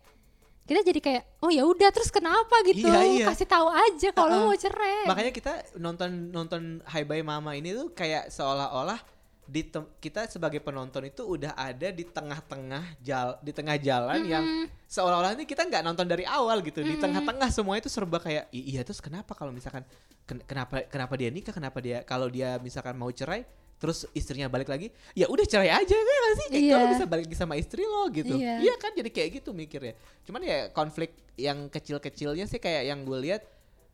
kita 0.63 0.79
jadi 0.79 0.99
kayak 1.03 1.23
oh 1.43 1.51
ya 1.51 1.67
udah 1.67 1.91
terus 1.91 2.07
kenapa 2.07 2.55
gitu? 2.63 2.87
Iya, 2.87 3.03
iya. 3.03 3.25
kasih 3.27 3.47
tahu 3.51 3.67
aja 3.67 4.09
kalau 4.15 4.31
Uh-uh. 4.31 4.47
mau 4.47 4.55
cerai. 4.55 5.03
Makanya 5.11 5.31
kita 5.35 5.51
nonton 5.75 6.31
nonton 6.31 6.79
Hai 6.87 7.03
Bye 7.03 7.19
Mama 7.19 7.51
ini 7.59 7.75
tuh 7.75 7.91
kayak 7.91 8.31
seolah-olah 8.31 8.95
di 9.43 9.67
kita 9.99 10.23
sebagai 10.31 10.63
penonton 10.63 11.03
itu 11.03 11.19
udah 11.27 11.51
ada 11.59 11.91
di 11.91 12.07
tengah-tengah 12.07 12.95
jal 13.03 13.35
di 13.43 13.51
tengah 13.51 13.75
jalan 13.75 14.23
yang 14.23 14.71
seolah-olah 14.87 15.35
ini 15.35 15.43
kita 15.43 15.67
nggak 15.67 15.83
nonton 15.83 16.07
dari 16.07 16.23
awal 16.23 16.63
gitu. 16.63 16.79
Di 16.79 16.95
tengah-tengah 16.95 17.51
semua 17.51 17.75
itu 17.75 17.91
serba 17.91 18.23
kayak 18.23 18.47
"I- 18.55 18.79
iya 18.79 18.87
terus 18.87 19.03
kenapa 19.03 19.35
kalau 19.35 19.51
misalkan 19.51 19.83
ken- 20.23 20.47
kenapa 20.47 20.87
kenapa 20.87 21.19
dia 21.19 21.27
nikah? 21.27 21.51
Kenapa 21.51 21.83
dia 21.83 22.07
kalau 22.07 22.31
dia 22.31 22.55
misalkan 22.63 22.95
mau 22.95 23.11
cerai 23.11 23.43
terus 23.83 24.07
istrinya 24.11 24.47
balik 24.47 24.71
lagi 24.71 24.87
ya 25.11 25.27
udah 25.27 25.43
cerai 25.43 25.67
aja 25.67 25.91
kan 25.91 26.07
nggak 26.15 26.33
sih 26.33 26.47
kayak 26.47 26.63
Iya. 26.63 26.71
kalau 26.71 26.87
bisa 26.87 27.03
balik 27.03 27.25
lagi 27.27 27.35
sama 27.35 27.53
istri 27.59 27.83
lo 27.83 28.07
gitu 28.07 28.31
Iya. 28.33 28.63
iya 28.63 28.73
kan 28.79 28.95
jadi 28.95 29.11
kayak 29.11 29.29
gitu 29.37 29.51
mikirnya 29.51 29.91
cuman 30.23 30.39
ya 30.39 30.71
konflik 30.71 31.11
yang 31.35 31.67
kecil-kecilnya 31.67 32.47
sih 32.47 32.57
kayak 32.57 32.87
yang 32.87 33.03
gue 33.03 33.19
lihat 33.19 33.43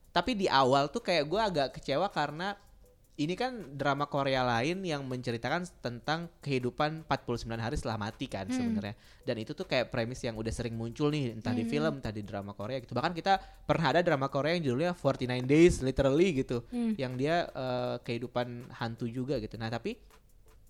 tapi 0.09 0.37
di 0.37 0.45
awal 0.45 0.85
tuh 0.87 1.01
kayak 1.01 1.25
gue 1.25 1.41
agak 1.41 1.67
kecewa 1.73 2.05
karena 2.07 2.53
ini 3.19 3.35
kan 3.35 3.75
drama 3.75 4.07
Korea 4.07 4.47
lain 4.47 4.79
yang 4.87 5.03
menceritakan 5.03 5.67
tentang 5.83 6.31
kehidupan 6.39 7.03
49 7.03 7.51
hari 7.59 7.75
setelah 7.75 7.99
mati 7.99 8.31
kan 8.31 8.47
sebenarnya. 8.47 8.95
Dan 9.27 9.35
itu 9.43 9.51
tuh 9.51 9.67
kayak 9.67 9.91
premis 9.91 10.23
yang 10.23 10.39
udah 10.39 10.47
sering 10.55 10.79
muncul 10.79 11.11
nih 11.11 11.35
entah 11.35 11.51
di 11.51 11.67
film, 11.67 11.99
entah 11.99 12.15
di 12.15 12.23
drama 12.23 12.55
Korea 12.55 12.79
gitu. 12.79 12.95
Bahkan 12.95 13.11
kita 13.11 13.35
pernah 13.67 13.91
ada 13.91 13.99
drama 13.99 14.31
Korea 14.31 14.55
yang 14.55 14.71
judulnya 14.71 14.95
49 14.95 15.43
Days 15.43 15.83
literally 15.83 16.31
gitu. 16.31 16.63
Yang 16.95 17.13
dia 17.19 17.35
eh, 17.51 17.95
kehidupan 18.07 18.71
hantu 18.71 19.11
juga 19.11 19.35
gitu. 19.43 19.59
Nah, 19.59 19.67
tapi 19.67 19.99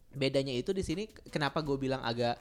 bedanya 0.09 0.57
itu 0.57 0.73
di 0.73 0.81
sini 0.81 1.05
kenapa 1.29 1.61
gue 1.61 1.77
bilang 1.77 2.01
agak 2.01 2.33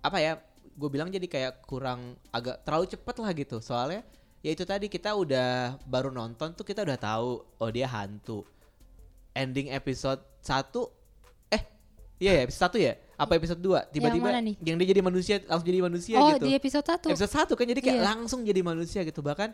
apa 0.00 0.16
ya? 0.16 0.40
Gue 0.72 0.88
bilang 0.88 1.12
jadi 1.12 1.28
kayak 1.28 1.68
kurang 1.68 2.16
agak 2.32 2.64
terlalu 2.64 2.88
cepet 2.88 3.16
lah 3.20 3.30
gitu. 3.36 3.60
Soalnya 3.60 4.00
ya 4.40 4.48
itu 4.48 4.64
tadi 4.64 4.88
kita 4.88 5.12
udah 5.12 5.76
baru 5.84 6.08
nonton 6.08 6.56
tuh 6.56 6.64
kita 6.64 6.88
udah 6.88 6.96
tahu 6.96 7.44
oh 7.60 7.68
dia 7.68 7.84
hantu 7.84 8.48
ending 9.32 9.68
episode 9.68 10.20
1 10.40 10.68
eh 11.50 11.62
iya 12.18 12.32
ya 12.36 12.42
episode 12.44 12.76
1 12.76 12.82
ya? 12.82 12.94
Apa 13.14 13.38
episode 13.38 13.58
2 13.58 13.90
tiba-tiba 13.90 14.28
nih? 14.34 14.54
yang 14.60 14.76
dia 14.76 14.88
jadi 14.88 15.00
manusia 15.00 15.36
langsung 15.44 15.66
jadi 15.66 15.78
manusia 15.80 16.16
oh 16.16 16.28
gitu. 16.34 16.44
di 16.44 16.52
episode 16.52 16.82
1 16.84 17.08
episode 17.08 17.32
1 17.54 17.58
kan 17.58 17.66
jadi 17.68 17.80
kayak 17.80 17.98
Iya. 17.98 18.04
langsung 18.04 18.40
jadi 18.42 18.60
manusia 18.60 19.00
gitu. 19.02 19.20
Bahkan 19.20 19.50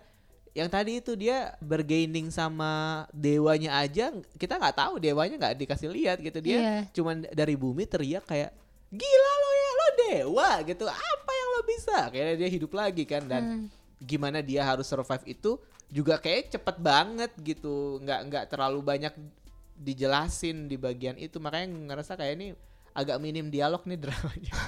yang 0.52 0.66
tadi 0.66 0.98
itu 0.98 1.12
dia 1.12 1.54
bergaining 1.60 2.32
sama 2.32 3.04
dewanya 3.12 3.78
aja 3.78 4.10
kita 4.34 4.56
nggak 4.56 4.74
tahu 4.74 4.96
dewanya 4.96 5.36
nggak 5.36 5.54
dikasih 5.58 5.88
lihat 5.88 6.18
gitu. 6.18 6.40
Dia 6.40 6.56
Iya. 6.56 6.74
cuman 6.90 7.28
dari 7.28 7.54
bumi 7.54 7.84
teriak 7.84 8.24
kayak 8.24 8.50
gila 8.88 9.32
lo 9.36 9.50
ya 9.52 9.70
lo 9.70 9.86
dewa 10.00 10.50
gitu. 10.64 10.84
Apa 10.88 11.30
yang 11.30 11.48
lo 11.52 11.60
bisa? 11.62 11.98
Kayak 12.08 12.40
dia 12.40 12.48
hidup 12.48 12.72
lagi 12.72 13.04
kan 13.04 13.22
dan 13.24 13.42
Hmm. 13.44 13.64
gimana 14.00 14.40
dia 14.40 14.64
harus 14.64 14.86
survive 14.86 15.28
itu 15.28 15.60
juga 15.88 16.16
kayak 16.16 16.56
cepet 16.56 16.76
banget 16.80 17.30
gitu. 17.38 18.00
Nggak 18.00 18.20
nggak 18.26 18.44
terlalu 18.48 18.80
banyak 18.80 19.12
dijelasin 19.78 20.66
di 20.66 20.74
bagian 20.74 21.14
itu 21.14 21.38
makanya 21.38 21.94
ngerasa 21.94 22.18
kayak 22.18 22.34
ini 22.34 22.48
agak 22.92 23.22
minim 23.22 23.46
dialog 23.46 23.86
nih 23.86 23.98
dramanya 23.98 24.54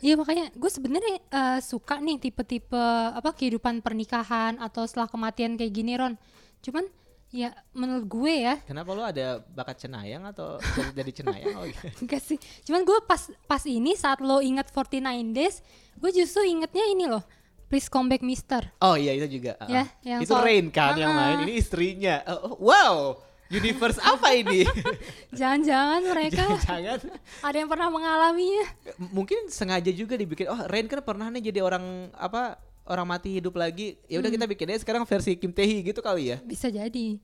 Iya 0.00 0.16
makanya 0.16 0.48
gue 0.56 0.70
sebenarnya 0.72 1.20
eh, 1.20 1.60
suka 1.60 2.00
nih 2.00 2.16
tipe-tipe 2.16 2.80
apa 3.12 3.36
kehidupan 3.36 3.84
pernikahan 3.84 4.56
atau 4.56 4.88
setelah 4.88 5.04
kematian 5.04 5.60
kayak 5.60 5.68
gini 5.68 5.92
Ron. 6.00 6.16
Cuman 6.64 6.88
ya 7.28 7.52
menurut 7.76 8.08
gue 8.08 8.32
ya 8.40 8.56
kenapa 8.64 8.92
lo 8.96 9.04
ada 9.04 9.44
bakat 9.52 9.84
cenayang 9.84 10.24
atau 10.32 10.56
jadi, 10.76 10.96
jadi 10.96 11.10
cenayang 11.12 11.56
oh, 11.60 11.64
gitu. 11.68 11.86
enggak 12.08 12.22
sih. 12.24 12.40
Cuman 12.64 12.88
gue 12.88 12.98
pas 13.04 13.20
pas 13.44 13.60
ini 13.68 13.92
saat 13.92 14.24
lo 14.24 14.40
inget 14.40 14.72
49 14.72 15.04
days, 15.36 15.60
gue 16.00 16.08
justru 16.08 16.40
ingetnya 16.48 16.88
ini 16.88 17.12
loh. 17.12 17.20
Please 17.68 17.92
come 17.92 18.08
back 18.08 18.24
Mister. 18.24 18.64
oh 18.80 18.96
iya 18.96 19.12
itu 19.12 19.40
juga 19.40 19.60
uh-uh. 19.60 19.68
Ya, 19.68 19.84
yang 20.04 20.20
itu 20.24 20.32
soal- 20.32 20.44
Rain 20.44 20.72
kan 20.72 20.96
yang 20.96 21.12
Uh-uh. 21.12 21.20
main 21.36 21.38
ini 21.48 21.60
istrinya 21.60 22.20
oh, 22.32 22.56
wow 22.64 22.96
universe 23.52 24.00
apa 24.00 24.32
ini 24.32 24.64
Jangan-jangan 25.38 26.00
mereka 26.08 26.44
jangan 26.64 26.98
ada 27.44 27.56
yang 27.56 27.68
pernah 27.68 27.88
mengalaminya. 27.92 28.64
mungkin 29.12 29.48
sengaja 29.52 29.92
juga 29.92 30.16
dibikin 30.16 30.48
oh 30.48 30.60
Rain 30.68 30.88
kan 30.88 31.04
pernah 31.04 31.28
nih 31.28 31.52
jadi 31.52 31.60
orang 31.64 32.08
apa 32.16 32.56
orang 32.88 33.06
mati 33.06 33.38
hidup 33.38 33.54
lagi 33.56 33.94
ya 34.10 34.18
udah 34.18 34.30
kita 34.32 34.44
bikin 34.48 34.72
aja 34.74 34.80
sekarang 34.82 35.06
versi 35.06 35.38
Kim 35.38 35.54
Tae 35.54 35.64
Hee 35.68 35.86
gitu 35.86 36.02
kali 36.02 36.34
ya 36.34 36.36
Bisa 36.42 36.66
jadi. 36.68 37.16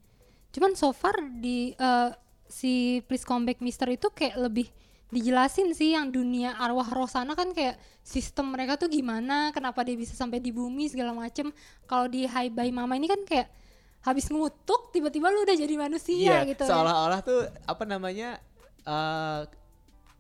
Cuman 0.55 0.73
so 0.79 0.95
far 0.95 1.19
di 1.41 1.75
eh, 1.75 2.11
si 2.49 3.05
Please 3.05 3.27
Come 3.27 3.45
Back 3.45 3.61
Mister 3.61 3.89
itu 3.91 4.09
kayak 4.09 4.39
lebih 4.39 4.71
dijelasin 5.09 5.73
sih 5.73 5.97
yang 5.97 6.13
dunia 6.13 6.53
arwah 6.61 6.89
roh 6.93 7.09
sana 7.09 7.33
kan 7.33 7.53
kayak 7.57 7.81
sistem 8.05 8.53
mereka 8.53 8.77
tuh 8.77 8.93
gimana, 8.93 9.53
kenapa 9.57 9.81
dia 9.85 9.97
bisa 9.97 10.13
sampai 10.13 10.41
di 10.41 10.53
bumi 10.53 10.89
segala 10.89 11.13
macem. 11.17 11.49
Kalau 11.89 12.09
di 12.09 12.25
Hai 12.29 12.53
Bye 12.53 12.73
Mama 12.73 12.97
ini 12.97 13.09
kan 13.09 13.21
kayak 13.25 13.49
habis 14.03 14.31
ngutuk 14.31 14.95
tiba-tiba 14.95 15.29
lu 15.29 15.43
udah 15.43 15.57
jadi 15.59 15.75
manusia 15.75 16.47
gitu. 16.47 16.65
ya. 16.65 16.71
Seolah-olah 16.71 17.21
tuh 17.23 17.51
apa 17.67 17.85
namanya 17.85 18.39
eh 18.87 19.43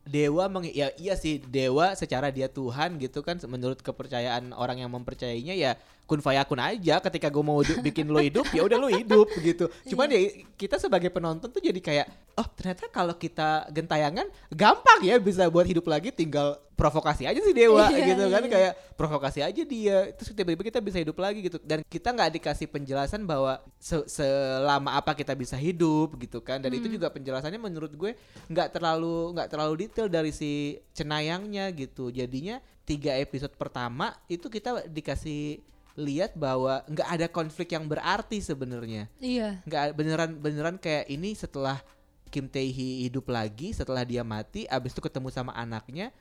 dewa 0.08 0.48
meng 0.48 0.64
ya 0.72 0.88
iya 0.96 1.14
sih 1.20 1.36
dewa 1.36 1.92
secara 1.92 2.32
dia 2.32 2.48
Tuhan 2.48 2.96
gitu 2.96 3.20
kan 3.20 3.36
menurut 3.44 3.84
kepercayaan 3.84 4.56
orang 4.56 4.80
yang 4.80 4.88
mempercayainya 4.88 5.52
ya 5.52 5.72
kun 6.08 6.24
fayakun 6.24 6.56
aja 6.56 7.04
ketika 7.04 7.28
gue 7.28 7.44
mau 7.44 7.60
bikin 7.60 8.08
lo 8.08 8.16
hidup 8.16 8.48
ya 8.48 8.64
udah 8.64 8.80
lo 8.80 8.88
hidup 8.88 9.28
gitu. 9.38 9.68
Cuman 9.84 10.08
ya 10.08 10.20
kita 10.56 10.80
sebagai 10.80 11.12
penonton 11.12 11.52
tuh 11.52 11.60
jadi 11.60 11.76
kayak 11.76 12.06
oh 12.32 12.48
ternyata 12.48 12.88
kalau 12.88 13.12
kita 13.12 13.68
gentayangan 13.68 14.24
gampang 14.48 15.04
ya 15.04 15.20
bisa 15.20 15.44
buat 15.46 15.68
hidup 15.68 15.84
lagi 15.84 16.08
tinggal 16.08 16.56
provokasi 16.72 17.26
aja 17.26 17.36
sih 17.36 17.52
dewa 17.52 17.90
Iya, 17.90 18.14
gitu 18.14 18.24
kan. 18.30 18.40
iya. 18.40 18.48
kayak 18.48 18.72
provokasi 18.94 19.42
aja 19.42 19.62
dia 19.66 20.14
terus 20.14 20.30
tiba-tiba 20.30 20.62
kita 20.64 20.80
bisa 20.80 20.96
hidup 20.96 21.18
lagi 21.20 21.44
gitu. 21.44 21.60
Dan 21.60 21.84
kita 21.84 22.08
nggak 22.08 22.40
dikasih 22.40 22.72
penjelasan 22.72 23.28
bahwa 23.28 23.60
se- 23.76 24.08
selama 24.08 24.96
apa 24.96 25.12
kita 25.12 25.36
bisa 25.36 25.60
hidup 25.60 26.16
gitu 26.16 26.40
kan. 26.40 26.56
Dan 26.56 26.72
itu 26.72 26.88
juga 26.88 27.12
penjelasannya 27.12 27.60
menurut 27.60 27.92
gue 27.92 28.16
nggak 28.48 28.72
terlalu 28.72 29.36
nggak 29.36 29.48
terlalu 29.52 29.74
detail 29.84 30.08
dari 30.08 30.32
si 30.32 30.80
cenayangnya 30.96 31.68
gitu. 31.76 32.08
Jadinya 32.08 32.56
tiga 32.88 33.12
episode 33.12 33.52
pertama 33.52 34.16
itu 34.24 34.48
kita 34.48 34.88
dikasih 34.88 35.60
lihat 35.98 36.38
bahwa 36.38 36.86
nggak 36.86 37.08
ada 37.10 37.26
konflik 37.26 37.74
yang 37.74 37.84
berarti 37.84 38.38
sebenarnya 38.38 39.10
Iya. 39.18 39.58
nggak 39.66 39.84
beneran 39.92 40.30
beneran 40.38 40.76
kayak 40.78 41.10
ini 41.10 41.34
setelah 41.34 41.82
Kim 42.30 42.46
Tae 42.46 42.70
Hee 42.70 43.02
hidup 43.04 43.26
lagi 43.26 43.74
setelah 43.74 44.06
dia 44.06 44.22
mati 44.22 44.62
abis 44.64 44.94
itu 44.94 45.02
ketemu 45.02 45.28
sama 45.28 45.50
anaknya 45.52 46.14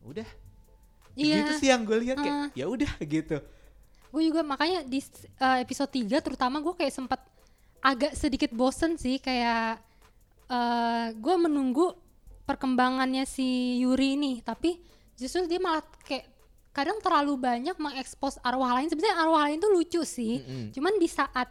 udah 0.00 0.26
Iya. 1.18 1.42
gitu 1.42 1.52
sih 1.58 1.68
yang 1.68 1.82
gue 1.82 1.98
lihat 2.00 2.16
kayak 2.16 2.36
Ah. 2.38 2.48
ya 2.54 2.64
udah 2.64 2.92
gitu 3.02 3.42
Gue 4.10 4.26
juga 4.26 4.42
makanya 4.42 4.82
di 4.82 4.98
uh, 5.38 5.58
episode 5.58 5.90
3 5.90 6.06
terutama 6.18 6.58
gue 6.58 6.74
kayak 6.74 6.90
sempat 6.90 7.18
agak 7.78 8.14
sedikit 8.14 8.50
bosen 8.50 8.94
sih 8.94 9.18
kayak 9.18 9.78
uh, 10.46 11.10
gue 11.14 11.34
menunggu 11.36 11.94
perkembangannya 12.42 13.22
si 13.22 13.78
Yuri 13.78 14.14
ini 14.14 14.32
tapi 14.42 14.78
justru 15.14 15.46
dia 15.46 15.58
malah 15.58 15.82
kayak 16.02 16.29
kadang 16.70 17.02
terlalu 17.02 17.34
banyak 17.34 17.76
mengekspos 17.76 18.38
arwah 18.40 18.78
lain 18.78 18.86
sebenarnya 18.86 19.16
arwah 19.18 19.42
lain 19.50 19.58
tuh 19.58 19.70
lucu 19.70 20.02
sih 20.06 20.38
Mm-mm. 20.38 20.70
cuman 20.70 20.94
di 20.96 21.08
saat 21.10 21.50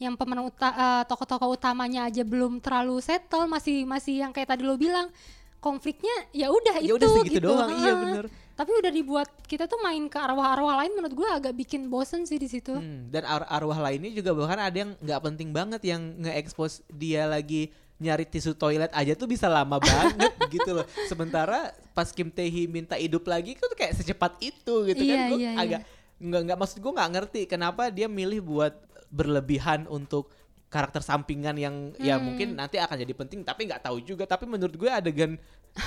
yang 0.00 0.16
pemeran 0.16 0.48
uta- 0.48 0.76
uh, 0.76 1.02
tokoh-tokoh 1.04 1.60
utamanya 1.60 2.08
aja 2.08 2.24
belum 2.24 2.62
terlalu 2.62 3.02
settle 3.04 3.44
masih 3.44 3.84
masih 3.84 4.24
yang 4.24 4.32
kayak 4.32 4.56
tadi 4.56 4.64
lo 4.64 4.80
bilang 4.80 5.12
konfliknya 5.60 6.12
ya 6.32 6.48
udah 6.48 6.80
ya 6.80 6.96
itu 6.96 6.96
udah 6.96 7.24
gitu. 7.28 7.44
doang 7.44 7.70
iya 7.76 7.92
bener 7.94 8.26
Tapi 8.60 8.76
udah 8.76 8.92
dibuat 8.92 9.28
kita 9.48 9.64
tuh 9.64 9.80
main 9.80 10.04
ke 10.04 10.20
arwah-arwah 10.20 10.84
lain 10.84 10.92
menurut 10.92 11.16
gue 11.16 11.28
agak 11.32 11.56
bikin 11.56 11.88
bosen 11.88 12.28
sih 12.28 12.36
di 12.36 12.44
situ. 12.44 12.76
Hmm, 12.76 13.08
dan 13.08 13.24
ar- 13.24 13.48
arwah 13.48 13.80
lainnya 13.80 14.12
juga 14.12 14.36
bahkan 14.36 14.60
ada 14.60 14.76
yang 14.84 14.92
nggak 15.00 15.20
penting 15.24 15.48
banget 15.48 15.80
yang 15.80 16.20
nge-expose 16.20 16.84
dia 16.92 17.24
lagi 17.24 17.72
nyari 18.00 18.24
tisu 18.24 18.56
toilet 18.56 18.88
aja 18.90 19.12
tuh 19.12 19.28
bisa 19.28 19.46
lama 19.46 19.76
banget 19.76 20.32
gitu 20.56 20.72
loh. 20.72 20.86
Sementara 21.04 21.70
pas 21.92 22.08
Kim 22.08 22.32
Tae 22.32 22.48
Hee 22.48 22.64
minta 22.64 22.96
hidup 22.96 23.28
lagi 23.28 23.54
itu 23.54 23.66
kayak 23.76 23.92
secepat 23.94 24.40
itu 24.40 24.74
gitu 24.88 25.02
kan. 25.04 25.16
Iya, 25.20 25.28
Gue 25.28 25.38
iya, 25.38 25.50
iya. 25.52 25.60
agak 25.60 25.80
nggak 26.20 26.40
nggak 26.48 26.58
maksud 26.58 26.78
gue 26.80 26.92
nggak 26.92 27.10
ngerti 27.12 27.40
kenapa 27.44 27.88
dia 27.88 28.04
milih 28.04 28.40
buat 28.40 28.74
berlebihan 29.08 29.84
untuk 29.86 30.28
karakter 30.68 31.00
sampingan 31.00 31.56
yang 31.56 31.74
ya 31.96 32.14
Hmm. 32.14 32.30
mungkin 32.30 32.48
nanti 32.54 32.76
akan 32.76 32.94
jadi 33.00 33.14
penting 33.16 33.40
tapi 33.42 33.64
nggak 33.64 33.82
tahu 33.84 33.98
juga 34.00 34.22
tapi 34.24 34.44
menurut 34.44 34.70
gue 34.70 34.86
adegan 34.86 35.34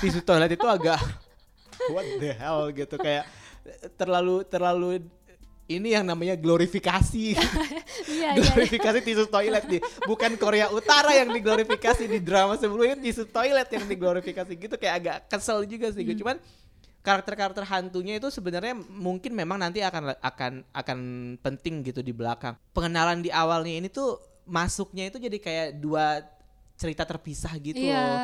tisu 0.02 0.20
toilet 0.20 0.52
itu 0.52 0.66
agak 0.66 0.98
what 1.94 2.04
the 2.18 2.30
hell 2.30 2.66
gitu 2.68 2.98
kayak 2.98 3.24
terlalu 3.96 4.44
terlalu 4.44 5.06
ini 5.64 5.96
yang 5.96 6.04
namanya 6.04 6.36
glorifikasi. 6.36 7.26
Iya, 8.04 8.36
iya. 8.36 8.52
glorifikasi 8.52 9.00
tisu 9.00 9.24
toilet 9.32 9.64
nih. 9.64 9.80
Bukan 10.04 10.36
Korea 10.36 10.68
Utara 10.70 11.16
yang 11.16 11.32
diglorifikasi 11.32 12.04
di 12.04 12.20
drama 12.20 12.54
sebelumnya 12.54 13.00
tisu 13.00 13.26
toilet 13.26 13.66
yang 13.72 13.84
diglorifikasi 13.88 14.52
gitu. 14.54 14.74
Kayak 14.76 14.94
agak 15.00 15.16
kesel 15.32 15.64
juga 15.64 15.88
sih 15.90 16.04
gue. 16.04 16.14
Cuman 16.14 16.36
karakter-karakter 17.00 17.64
hantunya 17.64 18.16
itu 18.20 18.28
sebenarnya 18.28 18.76
mungkin 18.76 19.32
memang 19.36 19.60
nanti 19.60 19.80
akan 19.84 20.16
akan 20.20 20.52
akan 20.72 20.98
penting 21.40 21.84
gitu 21.84 22.00
di 22.04 22.12
belakang. 22.12 22.56
Pengenalan 22.76 23.24
di 23.24 23.32
awalnya 23.32 23.72
ini 23.84 23.88
tuh 23.88 24.20
masuknya 24.44 25.08
itu 25.08 25.16
jadi 25.16 25.38
kayak 25.40 25.68
dua 25.80 26.20
cerita 26.76 27.06
terpisah 27.08 27.54
gitu 27.62 27.80
Iya. 27.80 27.96
loh 27.96 28.18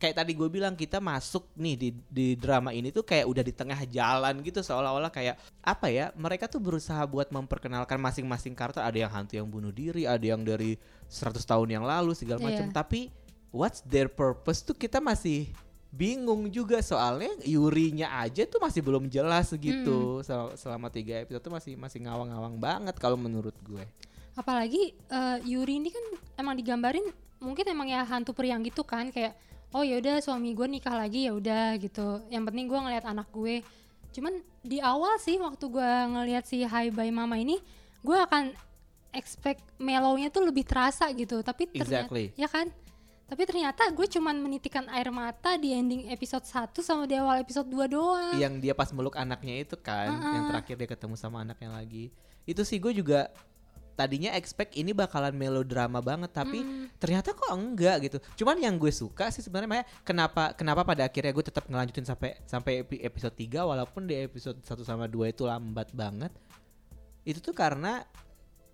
kayak 0.00 0.16
tadi 0.16 0.32
gue 0.32 0.48
bilang 0.48 0.72
kita 0.72 0.96
masuk 0.96 1.44
nih 1.54 1.76
di 1.76 1.88
di 2.08 2.26
drama 2.32 2.72
ini 2.72 2.88
tuh 2.88 3.04
kayak 3.04 3.28
udah 3.28 3.44
di 3.44 3.52
tengah 3.52 3.76
jalan 3.84 4.40
gitu 4.40 4.64
seolah-olah 4.64 5.12
kayak 5.12 5.36
apa 5.60 5.92
ya 5.92 6.08
mereka 6.16 6.48
tuh 6.48 6.56
berusaha 6.56 7.04
buat 7.04 7.28
memperkenalkan 7.28 8.00
masing-masing 8.00 8.56
karakter. 8.56 8.80
Ada 8.80 9.04
yang 9.04 9.12
hantu 9.12 9.36
yang 9.36 9.44
bunuh 9.44 9.68
diri 9.68 10.08
ada 10.08 10.24
yang 10.24 10.40
dari 10.40 10.80
100 11.06 11.36
tahun 11.44 11.68
yang 11.70 11.84
lalu 11.84 12.16
segala 12.16 12.40
macam 12.40 12.66
Iya. 12.66 12.74
tapi 12.74 13.12
what's 13.52 13.84
their 13.84 14.08
purpose 14.08 14.64
tuh 14.64 14.72
kita 14.72 14.98
masih 14.98 15.52
bingung 15.90 16.48
juga. 16.48 16.80
Soalnya 16.80 17.36
Yurinya 17.44 18.08
aja 18.16 18.48
tuh 18.48 18.56
masih 18.56 18.80
belum 18.80 19.04
jelas 19.06 19.52
gitu. 19.52 20.24
Sel- 20.24 20.56
selama 20.56 20.88
tiga 20.88 21.20
episode 21.20 21.44
tuh 21.44 21.52
masih 21.52 21.76
masih 21.76 22.00
ngawang-ngawang 22.08 22.56
banget 22.56 22.96
kalau 22.96 23.20
menurut 23.20 23.52
gue. 23.60 23.84
Apalagi 24.32 24.96
eh, 24.96 25.38
Yuri 25.44 25.76
ini 25.76 25.92
kan 25.92 26.04
emang 26.38 26.56
digambarin 26.56 27.04
mungkin 27.36 27.68
emang 27.68 27.90
ya 27.90 28.00
hantu 28.00 28.32
periang 28.32 28.64
gitu 28.64 28.80
kan. 28.80 29.12
Kayak 29.12 29.36
oh 29.74 29.82
ya 29.86 30.02
udah 30.02 30.18
suami 30.18 30.54
gue 30.54 30.66
nikah 30.66 30.94
lagi 30.94 31.30
ya 31.30 31.32
udah 31.34 31.78
gitu. 31.78 32.22
Yang 32.30 32.42
penting 32.50 32.66
gue 32.66 32.78
ngeliat 32.78 33.04
anak 33.06 33.28
gue. 33.30 33.62
Cuman 34.10 34.42
di 34.60 34.82
awal 34.82 35.16
sih 35.22 35.38
waktu 35.38 35.64
gue 35.70 35.90
ngeliat 36.10 36.44
si 36.46 36.66
Hi 36.66 36.90
Bye 36.90 37.14
Mama 37.14 37.38
ini 37.38 37.58
gue 38.02 38.18
akan 38.18 38.50
expect 39.14 39.62
mellownya 39.78 40.30
tuh 40.30 40.46
lebih 40.46 40.66
terasa 40.66 41.06
gitu. 41.14 41.42
Tapi 41.42 41.70
ternyata 41.70 42.10
Exactly. 42.10 42.34
ya 42.34 42.50
kan? 42.50 42.66
Tapi 43.30 43.46
ternyata 43.46 43.86
gue 43.94 44.06
cuman 44.10 44.34
menitikan 44.42 44.90
air 44.90 45.06
mata 45.14 45.54
di 45.54 45.70
ending 45.70 46.10
episode 46.10 46.42
1 46.42 46.74
sama 46.82 47.06
di 47.06 47.14
awal 47.14 47.38
episode 47.38 47.70
2 47.70 47.94
doang. 47.94 48.34
Yang 48.34 48.54
dia 48.58 48.74
pas 48.74 48.90
meluk 48.90 49.14
anaknya 49.14 49.62
itu 49.62 49.78
kan 49.78 50.10
yang 50.10 50.50
terakhir 50.50 50.74
dia 50.74 50.88
ketemu 50.90 51.14
sama 51.14 51.46
anaknya 51.46 51.70
lagi. 51.70 52.10
Itu 52.42 52.66
sih 52.66 52.82
gue 52.82 52.90
juga 52.90 53.30
tadinya 54.00 54.32
expect 54.32 54.72
ini 54.80 54.96
bakalan 54.96 55.36
melodrama 55.36 56.00
banget 56.00 56.32
tapi 56.32 56.64
ternyata 56.96 57.36
kok 57.36 57.52
enggak 57.52 58.08
gitu. 58.08 58.16
Cuman 58.40 58.56
yang 58.56 58.80
gue 58.80 58.88
suka 58.88 59.28
sih 59.28 59.44
sebenarnya 59.44 59.68
Maya, 59.68 59.84
kenapa 60.00 60.56
kenapa 60.56 60.80
pada 60.88 61.04
akhirnya 61.04 61.36
gue 61.36 61.44
tetap 61.44 61.68
ngelanjutin 61.68 62.08
sampai 62.08 62.40
sampai 62.48 62.80
epi- 62.80 63.04
episode 63.04 63.36
3 63.36 63.60
walaupun 63.68 64.08
di 64.08 64.16
episode 64.16 64.56
1 64.64 64.80
sama 64.88 65.04
2 65.04 65.36
itu 65.36 65.44
lambat 65.44 65.92
banget 65.92 66.32
itu 67.28 67.44
tuh 67.44 67.52
karena 67.52 68.00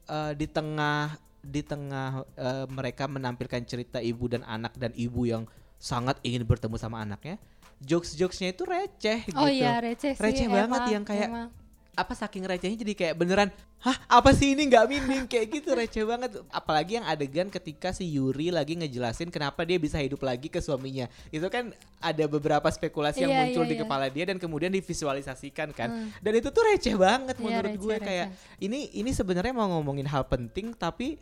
eh, 0.07 0.33
di 0.39 0.47
tengah 0.47 1.19
di 1.43 1.63
tengah 1.67 2.23
eh, 2.39 2.67
mereka 2.71 3.11
menampilkan 3.11 3.67
cerita 3.67 3.99
ibu 3.99 4.31
dan 4.31 4.47
anak 4.47 4.79
dan 4.79 4.95
ibu 4.95 5.27
yang 5.27 5.43
sangat 5.77 6.23
ingin 6.23 6.47
bertemu 6.47 6.79
sama 6.79 7.03
anaknya 7.03 7.37
jokes-jokesnya 7.83 8.57
itu 8.57 8.63
receh 8.65 9.19
oh 9.37 9.45
gitu. 9.45 9.61
iya 9.61 9.83
receh 9.83 10.17
sih 10.17 10.23
Receh 10.23 10.49
banget 10.49 10.81
emang, 10.81 10.95
yang 10.95 11.05
kayak 11.05 11.29
emang. 11.29 11.49
Apa 11.97 12.13
saking 12.13 12.45
recehnya 12.45 12.77
jadi 12.77 12.93
kayak 12.93 13.15
beneran 13.17 13.49
hah 13.81 13.97
apa 14.09 14.37
sih 14.37 14.53
ini? 14.53 14.69
Nggak 14.69 14.85
mining 14.85 15.25
kayak 15.25 15.47
gitu 15.49 15.73
receh 15.73 16.05
banget. 16.05 16.37
Apalagi 16.53 17.01
yang 17.01 17.07
adegan 17.09 17.49
ketika 17.49 17.91
si 17.91 18.05
Yuri 18.05 18.53
lagi 18.53 18.77
ngejelasin 18.77 19.33
kenapa 19.33 19.65
dia 19.65 19.81
bisa 19.81 19.97
hidup 19.97 20.21
lagi 20.21 20.53
ke 20.53 20.61
suaminya. 20.61 21.09
Itu 21.33 21.49
kan 21.49 21.73
ada 21.97 22.25
beberapa 22.29 22.69
spekulasi 22.69 23.25
yang 23.25 23.33
Iya, 23.33 23.41
muncul 23.49 23.65
iya, 23.65 23.71
di 23.73 23.77
iya. 23.79 23.83
kepala 23.83 24.07
dia 24.13 24.25
dan 24.29 24.37
kemudian 24.37 24.69
divisualisasikan 24.71 25.73
kan. 25.73 26.13
Dan 26.21 26.33
itu 26.37 26.53
tuh 26.53 26.63
receh 26.69 26.95
banget 26.95 27.37
Iya, 27.41 27.45
menurut 27.49 27.73
receh, 27.73 27.81
gue 27.81 27.97
kayak 27.99 28.27
receh. 28.29 28.65
ini 28.65 28.79
ini 28.93 29.11
sebenarnya 29.17 29.57
mau 29.57 29.67
ngomongin 29.73 30.05
hal 30.05 30.29
penting 30.29 30.77
tapi 30.77 31.17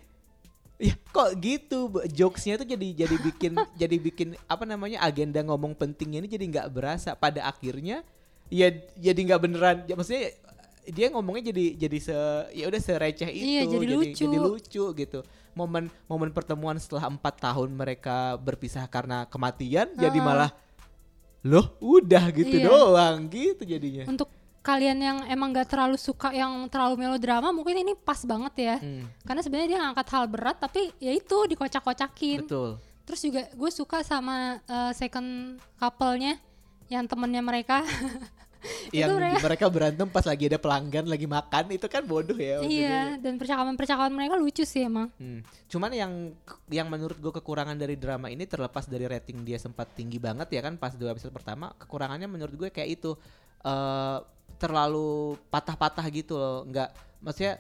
ya 0.75 0.95
kok 1.15 1.39
gitu? 1.39 1.87
Jokesnya 2.11 2.59
tuh 2.59 2.67
jadi 2.67 3.07
jadi 3.07 3.17
bikin 3.23 3.53
jadi 3.83 3.97
bikin 4.03 4.29
apa 4.51 4.67
namanya 4.67 4.99
agenda 5.07 5.39
ngomong 5.39 5.79
pentingnya 5.79 6.19
ini 6.25 6.29
jadi 6.31 6.45
nggak 6.51 6.69
berasa. 6.75 7.15
Pada 7.15 7.47
akhirnya 7.47 8.03
ya 8.53 8.69
jadi 8.99 9.21
nggak 9.33 9.41
beneran. 9.41 9.77
Ya, 9.89 9.95
maksudnya 9.97 10.35
dia 10.87 11.09
ngomongnya 11.09 11.49
jadi 11.49 11.65
jadi 11.79 11.99
se 11.99 12.17
ya 12.53 12.65
udah 12.67 12.79
sereceh 12.79 13.27
itu 13.27 13.47
Iya, 13.47 13.63
jadi 13.67 13.87
lucu. 13.89 14.21
jadi 14.21 14.37
lucu 14.37 14.85
gitu. 14.95 15.21
Momen 15.53 15.87
momen 16.05 16.29
pertemuan 16.29 16.77
setelah 16.77 17.07
empat 17.07 17.41
tahun 17.41 17.71
mereka 17.71 18.35
berpisah 18.37 18.85
karena 18.87 19.25
kematian 19.25 19.89
jadi 19.95 20.19
Ah. 20.19 20.25
malah 20.25 20.51
loh 21.43 21.77
udah 21.79 22.25
gitu 22.31 22.57
Iya. 22.57 22.67
doang 22.67 23.29
gitu 23.29 23.63
jadinya. 23.63 24.05
Untuk 24.05 24.29
kalian 24.61 24.97
yang 24.97 25.19
emang 25.27 25.53
gak 25.53 25.69
terlalu 25.69 25.95
suka 25.95 26.33
yang 26.33 26.65
terlalu 26.67 26.97
melodrama 26.99 27.49
mungkin 27.49 27.77
ini 27.79 27.93
pas 27.95 28.25
banget 28.25 28.55
ya. 28.59 28.77
Hmm, 28.79 29.05
karena 29.23 29.41
sebenarnya 29.41 29.69
dia 29.69 29.81
ngangkat 29.81 30.07
hal 30.09 30.25
berat 30.27 30.57
tapi 30.59 30.89
ya 30.99 31.13
itu 31.13 31.37
dikocak-kocakin. 31.47 32.49
Betul. 32.49 32.81
Terus 33.05 33.21
juga 33.21 33.43
gue 33.47 33.71
suka 33.71 34.01
sama 34.01 34.59
eh, 34.65 34.93
second 34.93 35.61
couple-nya 35.77 36.41
yang 36.89 37.05
temennya 37.05 37.41
mereka 37.41 37.85
yang 38.93 39.15
mereka- 39.15 39.43
mereka 39.45 39.65
berantem 39.69 40.09
pas 40.09 40.25
lagi 40.25 40.49
ada 40.49 40.59
pelanggan 40.59 41.05
lagi 41.07 41.27
makan 41.27 41.65
itu 41.73 41.87
kan 41.87 42.03
bodoh 42.03 42.37
ya 42.37 42.61
iya 42.65 43.17
dan 43.21 43.37
percakapan-percakapan 43.37 44.13
mereka 44.13 44.35
lucu 44.37 44.65
sih 44.65 44.85
emang 44.85 45.07
Hmm. 45.15 45.45
Cuman 45.69 45.91
yang 45.91 46.13
yang 46.71 46.87
menurut 46.87 47.19
gue 47.19 47.33
kekurangan 47.35 47.75
dari 47.75 47.99
drama 47.99 48.31
ini 48.31 48.47
terlepas 48.47 48.87
dari 48.87 49.05
rating 49.05 49.43
dia 49.43 49.59
sempat 49.59 49.91
tinggi 49.93 50.17
banget 50.19 50.49
ya 50.49 50.61
kan 50.63 50.75
pas 50.75 50.95
dua 50.95 51.13
episode 51.13 51.35
pertama, 51.35 51.75
kekurangannya 51.77 52.27
menurut 52.27 52.55
gue 52.55 52.69
kayak 52.71 52.91
itu 52.95 53.13
eh 53.61 54.19
terlalu 54.55 55.35
patah-patah 55.51 56.07
gitu 56.09 56.39
loh, 56.39 56.63
nggak 56.65 56.89
maksudnya 57.21 57.59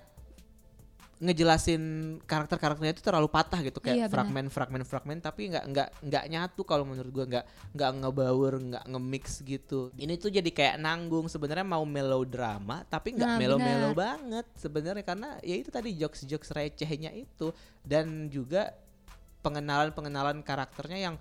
ngejelasin 1.22 1.83
karakter-karakternya 2.27 2.94
itu 2.98 3.03
terlalu 3.07 3.31
patah 3.31 3.62
gitu 3.62 3.79
Iya, 3.79 3.87
kayak 3.87 3.98
benar. 3.98 4.12
fragmen-fragmen-fragmen 4.14 5.18
tapi 5.22 5.53
nggak 5.55 5.64
nggak 5.70 5.88
nggak 6.11 6.24
nyatu 6.27 6.62
kalau 6.66 6.83
menurut 6.83 7.11
gue 7.14 7.24
nggak 7.31 7.44
nggak 7.70 7.90
ngebaur 8.03 8.53
nggak 8.59 8.85
nge-mix 8.90 9.24
gitu 9.46 9.94
ini 9.94 10.18
tuh 10.18 10.35
jadi 10.35 10.50
kayak 10.50 10.77
nanggung 10.83 11.31
sebenarnya 11.31 11.62
mau 11.62 11.87
melodrama 11.87 12.83
tapi 12.87 13.14
nggak 13.14 13.31
Nah, 13.31 13.38
melo-melo 13.40 13.90
banget 13.96 14.46
sebenarnya 14.59 15.05
karena 15.07 15.38
ya 15.40 15.55
itu 15.55 15.70
tadi 15.70 15.94
jokes-jokes 15.94 16.50
recehnya 16.50 17.11
itu 17.14 17.55
dan 17.83 18.27
juga 18.29 18.74
pengenalan-pengenalan 19.40 20.40
karakternya 20.40 20.98
yang 21.11 21.16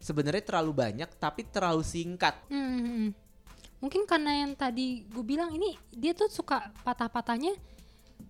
sebenarnya 0.00 0.42
terlalu 0.42 0.72
banyak 0.72 1.10
tapi 1.20 1.44
terlalu 1.46 1.84
singkat. 1.84 2.34
Hmm, 2.48 2.56
hmm, 2.56 2.82
hmm. 2.82 3.08
mungkin 3.80 4.04
karena 4.04 4.44
yang 4.44 4.52
tadi 4.52 5.08
gue 5.08 5.24
bilang 5.24 5.52
ini 5.56 5.72
dia 5.88 6.12
tuh 6.12 6.28
suka 6.28 6.68
patah-patahnya 6.84 7.56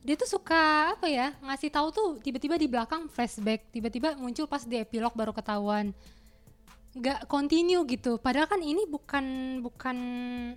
dia 0.00 0.14
tuh 0.16 0.28
suka 0.28 0.94
apa 0.96 1.06
ya 1.06 1.34
ngasih 1.44 1.70
tahu 1.70 1.88
tuh 1.92 2.08
tiba-tiba 2.22 2.56
di 2.56 2.66
belakang 2.66 3.06
flashback 3.10 3.68
tiba-tiba 3.70 4.16
muncul 4.16 4.48
pas 4.48 4.64
di 4.64 4.80
epilog 4.80 5.12
baru 5.12 5.34
ketahuan. 5.34 5.92
Nggak 6.90 7.30
continue 7.30 7.82
gitu. 7.86 8.18
Padahal 8.18 8.50
kan 8.50 8.58
ini 8.58 8.82
bukan 8.88 9.24
bukan 9.62 9.96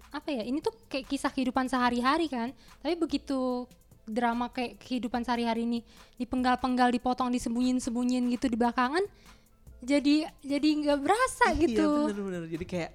apa 0.10 0.30
ya 0.34 0.44
ini 0.46 0.62
tuh 0.64 0.74
kayak 0.90 1.06
kisah 1.06 1.30
kehidupan 1.30 1.70
sehari-hari 1.70 2.32
kan. 2.32 2.50
Tapi 2.82 2.96
begitu 2.98 3.70
drama 4.04 4.52
kayak 4.52 4.82
kehidupan 4.84 5.24
sehari-hari 5.24 5.64
ini 5.64 5.80
dipenggal-penggal 6.20 6.92
dipotong 6.92 7.32
disembunyiin-sembunyiin 7.32 8.28
gitu 8.36 8.52
di 8.52 8.60
belakangan 8.60 9.04
jadi 9.84 10.32
jadi 10.40 10.68
nggak 10.80 11.00
berasa 11.04 11.46
gitu. 11.60 12.08
Iya 12.08 12.10
bener-bener. 12.16 12.44
Jadi 12.48 12.66
kayak 12.66 12.92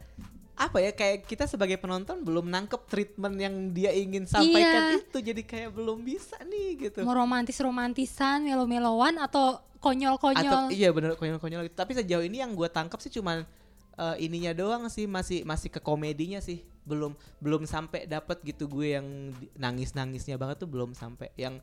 apa 0.59 0.83
ya 0.83 0.91
kayak 0.91 1.23
kita 1.23 1.47
sebagai 1.47 1.79
penonton 1.79 2.19
belum 2.21 2.51
nangkep 2.51 2.83
treatment 2.85 3.39
yang 3.39 3.55
dia 3.71 3.95
ingin 3.95 4.27
sampaikan 4.27 4.91
Iya. 4.91 5.07
itu 5.07 5.19
jadi 5.23 5.43
kayak 5.43 5.71
belum 5.71 6.03
bisa 6.03 6.35
nih 6.43 6.91
gitu. 6.91 7.07
mau 7.07 7.15
romantis 7.15 7.63
romantisan 7.63 8.43
melo 8.43 8.67
melowan 8.67 9.23
atau 9.23 9.63
konyol 9.79 10.19
Atau 10.19 10.35
konyol 10.35 10.63
iya 10.75 10.91
bener 10.91 11.15
konyol-konyol 11.15 11.71
gitu. 11.71 11.77
Tapi 11.79 11.95
sejauh 11.95 12.27
ini 12.27 12.43
yang 12.43 12.59
gue 12.59 12.67
tangkap 12.67 12.99
sih 12.99 13.15
cuman 13.15 13.47
eh, 13.95 14.17
ininya 14.19 14.51
doang 14.51 14.91
sih 14.91 15.07
masih 15.07 15.47
masih 15.47 15.71
ke 15.71 15.79
komedinya 15.79 16.43
sih. 16.43 16.67
Belum 16.83 17.15
belum 17.39 17.63
sampai 17.63 18.11
dapat 18.11 18.43
gitu 18.43 18.67
gue 18.67 18.99
yang 18.99 19.07
di- 19.31 19.55
nangis-nangisnya 19.55 20.35
banget 20.35 20.59
tuh 20.59 20.69
belum 20.69 20.91
sampai 20.91 21.31
yang 21.39 21.63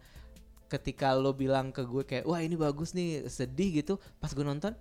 ketika 0.65 1.11
lo 1.11 1.35
bilang 1.35 1.69
ke 1.69 1.83
gue 1.83 2.01
kayak 2.01 2.23
wah 2.23 2.39
ini 2.39 2.55
bagus 2.55 2.95
nih 2.95 3.27
sedih 3.27 3.83
gitu 3.83 3.99
pas 4.17 4.31
gue 4.31 4.41
nonton 4.41 4.71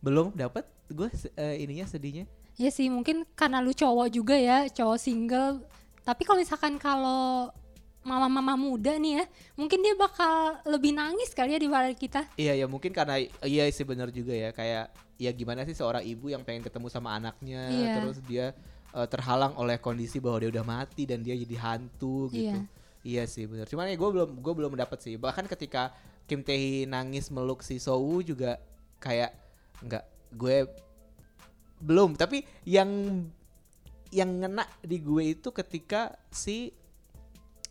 belum 0.00 0.32
dapat 0.32 0.64
gue 0.88 1.06
eh, 1.36 1.60
ininya 1.60 1.84
sedihnya 1.84 2.24
ya 2.60 2.68
sih 2.68 2.92
mungkin 2.92 3.24
karena 3.32 3.64
lu 3.64 3.72
cowok 3.72 4.12
juga 4.12 4.36
ya 4.36 4.68
cowok 4.68 4.98
single 5.00 5.64
tapi 6.04 6.28
kalau 6.28 6.44
misalkan 6.44 6.76
kalau 6.76 7.48
mama-mama 8.00 8.56
muda 8.56 8.96
nih 8.96 9.20
ya 9.20 9.24
mungkin 9.56 9.80
dia 9.80 9.96
bakal 9.96 10.60
lebih 10.68 10.92
nangis 10.92 11.32
kali 11.32 11.56
ya 11.56 11.60
dibanding 11.60 11.96
kita 11.96 12.24
Iya 12.36 12.64
ya 12.64 12.66
mungkin 12.68 12.92
karena 12.92 13.20
iya 13.44 13.64
sih 13.72 13.84
benar 13.84 14.08
juga 14.12 14.32
ya 14.36 14.52
kayak 14.52 14.92
ya 15.20 15.30
gimana 15.32 15.64
sih 15.68 15.76
seorang 15.76 16.04
ibu 16.04 16.32
yang 16.32 16.40
pengen 16.44 16.64
ketemu 16.64 16.88
sama 16.88 17.12
anaknya 17.16 17.68
Iya. 17.68 17.92
terus 18.00 18.18
dia 18.24 18.46
eh, 18.96 19.08
terhalang 19.08 19.52
oleh 19.60 19.76
kondisi 19.76 20.16
bahwa 20.16 20.40
dia 20.40 20.48
udah 20.48 20.64
mati 20.64 21.04
dan 21.04 21.20
dia 21.20 21.36
jadi 21.36 21.56
hantu 21.60 22.32
gitu. 22.32 22.56
Iya. 22.56 22.60
Iya 23.00 23.22
sih 23.24 23.48
benar. 23.48 23.64
Cuman 23.64 23.88
ya 23.88 23.96
gue 23.96 24.10
belum 24.12 24.30
gue 24.44 24.52
belum 24.60 24.72
dapat 24.76 25.00
sih. 25.00 25.16
Bahkan 25.16 25.48
ketika 25.48 25.92
Kim 26.28 26.44
Tae 26.44 26.56
Hee 26.56 26.84
nangis 26.84 27.32
meluk 27.32 27.64
si 27.64 27.80
Soo 27.80 28.20
juga 28.20 28.60
kayak 29.00 29.32
nggak 29.80 30.04
gue 30.36 30.56
belum 31.80 32.16
tapi 32.16 32.44
yang 32.68 32.88
yang 34.10 34.30
ngena 34.42 34.66
di 34.84 34.98
gue 35.00 35.34
itu 35.34 35.48
ketika 35.54 36.14
si 36.28 36.74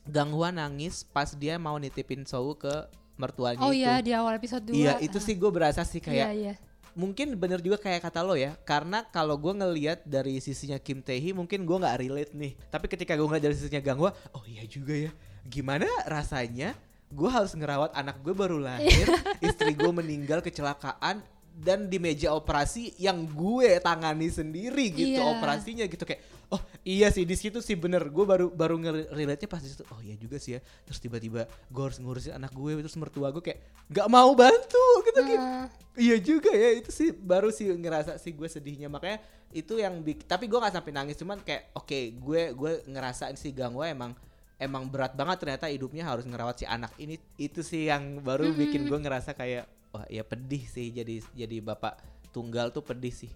Gang 0.09 0.33
Hwa 0.33 0.49
nangis 0.49 1.05
pas 1.05 1.29
dia 1.37 1.61
mau 1.61 1.77
nitipin 1.77 2.25
Soo 2.25 2.57
ke 2.57 2.89
mertuanya 3.19 3.61
oh 3.61 3.75
itu. 3.75 3.83
iya 3.83 3.99
di 3.99 4.15
awal 4.15 4.39
episode 4.39 4.63
2 4.63 4.73
Iya 4.73 4.93
itu 5.03 5.19
sih 5.19 5.35
gue 5.35 5.51
berasa 5.51 5.83
sih 5.83 5.99
iya 5.99 6.31
kayak 6.31 6.31
iya 6.33 6.53
mungkin 6.97 7.37
bener 7.37 7.61
juga 7.61 7.77
kayak 7.77 8.01
kata 8.09 8.25
lo 8.25 8.33
ya 8.33 8.57
karena 8.65 9.05
kalau 9.07 9.37
gue 9.37 9.53
ngelihat 9.55 10.03
dari 10.03 10.41
sisinya 10.41 10.75
Kim 10.81 10.99
Tae 11.05 11.21
Hee 11.21 11.31
mungkin 11.31 11.63
gue 11.63 11.77
nggak 11.79 11.95
relate 12.01 12.33
nih. 12.35 12.57
Tapi 12.67 12.85
ketika 12.91 13.15
gue 13.15 13.23
ngeliat 13.23 13.45
dari 13.45 13.55
sisinya 13.55 13.79
Gang 13.79 14.01
Hwa 14.01 14.11
oh 14.35 14.43
iya 14.43 14.65
juga 14.65 15.07
ya. 15.07 15.11
Gimana 15.47 15.87
rasanya 16.09 16.73
gue 17.09 17.29
harus 17.29 17.53
ngerawat 17.57 17.95
anak 17.97 18.21
gue 18.21 18.33
baru 18.37 18.61
lahir 18.61 19.09
istri 19.41 19.73
gue 19.73 19.91
meninggal 19.93 20.45
kecelakaan 20.45 21.25
dan 21.53 21.87
di 21.87 21.97
meja 21.97 22.31
operasi 22.31 22.93
yang 22.97 23.25
gue 23.25 23.79
tangani 23.79 24.29
sendiri 24.29 24.91
gitu 24.91 25.19
Iya. 25.19 25.33
operasinya 25.37 25.85
gitu 25.85 26.03
kayak 26.03 26.21
Oh 26.49 26.57
iya 26.81 27.13
sih 27.13 27.29
di 27.29 27.37
situ 27.37 27.61
sih 27.61 27.77
bener. 27.77 28.09
Gue 28.09 28.25
baru 28.25 28.49
baru 28.49 28.73
nge-relate 28.81 29.45
pas 29.45 29.61
di 29.61 29.69
situ 29.69 29.85
oh 29.93 30.01
iya 30.01 30.17
juga 30.17 30.41
sih 30.41 30.57
ya. 30.57 30.65
Terus 30.81 30.97
tiba-tiba 30.97 31.45
gue 31.45 31.83
harus 31.85 32.01
ngurusin 32.01 32.41
anak 32.41 32.57
gue 32.57 32.73
terus 32.81 32.97
mertua 32.97 33.29
gue 33.29 33.37
kayak 33.37 33.61
nggak 33.85 34.07
mau 34.09 34.33
bantu 34.33 34.85
gitu 35.05 35.21
kayak 35.29 35.37
Eh, 35.37 35.65
iya 36.09 36.17
juga 36.17 36.49
ya 36.49 36.73
itu 36.73 36.89
sih 36.89 37.13
baru 37.13 37.53
sih 37.53 37.69
ngerasa 37.69 38.17
sih 38.17 38.33
gue 38.33 38.49
sedihnya. 38.49 38.89
Makanya 38.89 39.21
itu 39.53 39.77
yang 39.77 40.01
tapi 40.25 40.49
gue 40.49 40.57
nggak 40.57 40.73
sampai 40.73 40.89
nangis 40.89 41.21
cuman 41.21 41.37
kayak 41.45 41.69
oke 41.77 41.99
gue 42.17 42.41
gue 42.57 42.71
ngerasain 42.89 43.37
sih 43.37 43.53
gangwa 43.53 43.85
emang 43.85 44.17
emang 44.57 44.89
berat 44.89 45.13
banget 45.13 45.37
ternyata 45.45 45.69
hidupnya 45.69 46.01
harus 46.01 46.25
ngerawat 46.25 46.57
si 46.57 46.65
anak 46.65 46.97
ini. 46.97 47.21
Itu 47.37 47.61
sih 47.61 47.93
yang 47.93 48.25
baru 48.25 48.49
bikin 48.57 48.89
gue 48.89 48.97
ngerasa 48.97 49.37
kayak 49.37 49.69
wah 49.89 50.05
ya 50.05 50.21
pedih 50.21 50.63
sih 50.63 50.89
jadi 50.89 51.21
jadi 51.33 51.57
bapak 51.59 51.97
tunggal 52.29 52.69
tuh 52.69 52.81
pedih 52.81 53.11
sih 53.11 53.29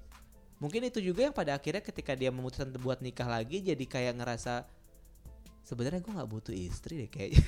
mungkin 0.57 0.83
itu 0.83 0.99
juga 0.99 1.23
yang 1.23 1.33
pada 1.33 1.53
akhirnya 1.53 1.81
ketika 1.81 2.13
dia 2.13 2.29
memutuskan 2.29 2.69
buat 2.77 2.99
nikah 2.99 3.25
lagi 3.25 3.59
jadi 3.59 3.83
kayak 3.83 4.13
ngerasa 4.15 4.63
sebenarnya 5.61 5.99
gue 5.99 6.11
nggak 6.11 6.29
butuh 6.29 6.51
istri 6.51 7.03
deh 7.03 7.09
kayaknya 7.09 7.39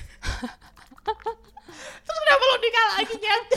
terus 2.04 2.18
kenapa 2.18 2.42
lo 2.42 2.54
nikah 2.58 2.84
lagi 2.94 3.14
Nyet? 3.16 3.44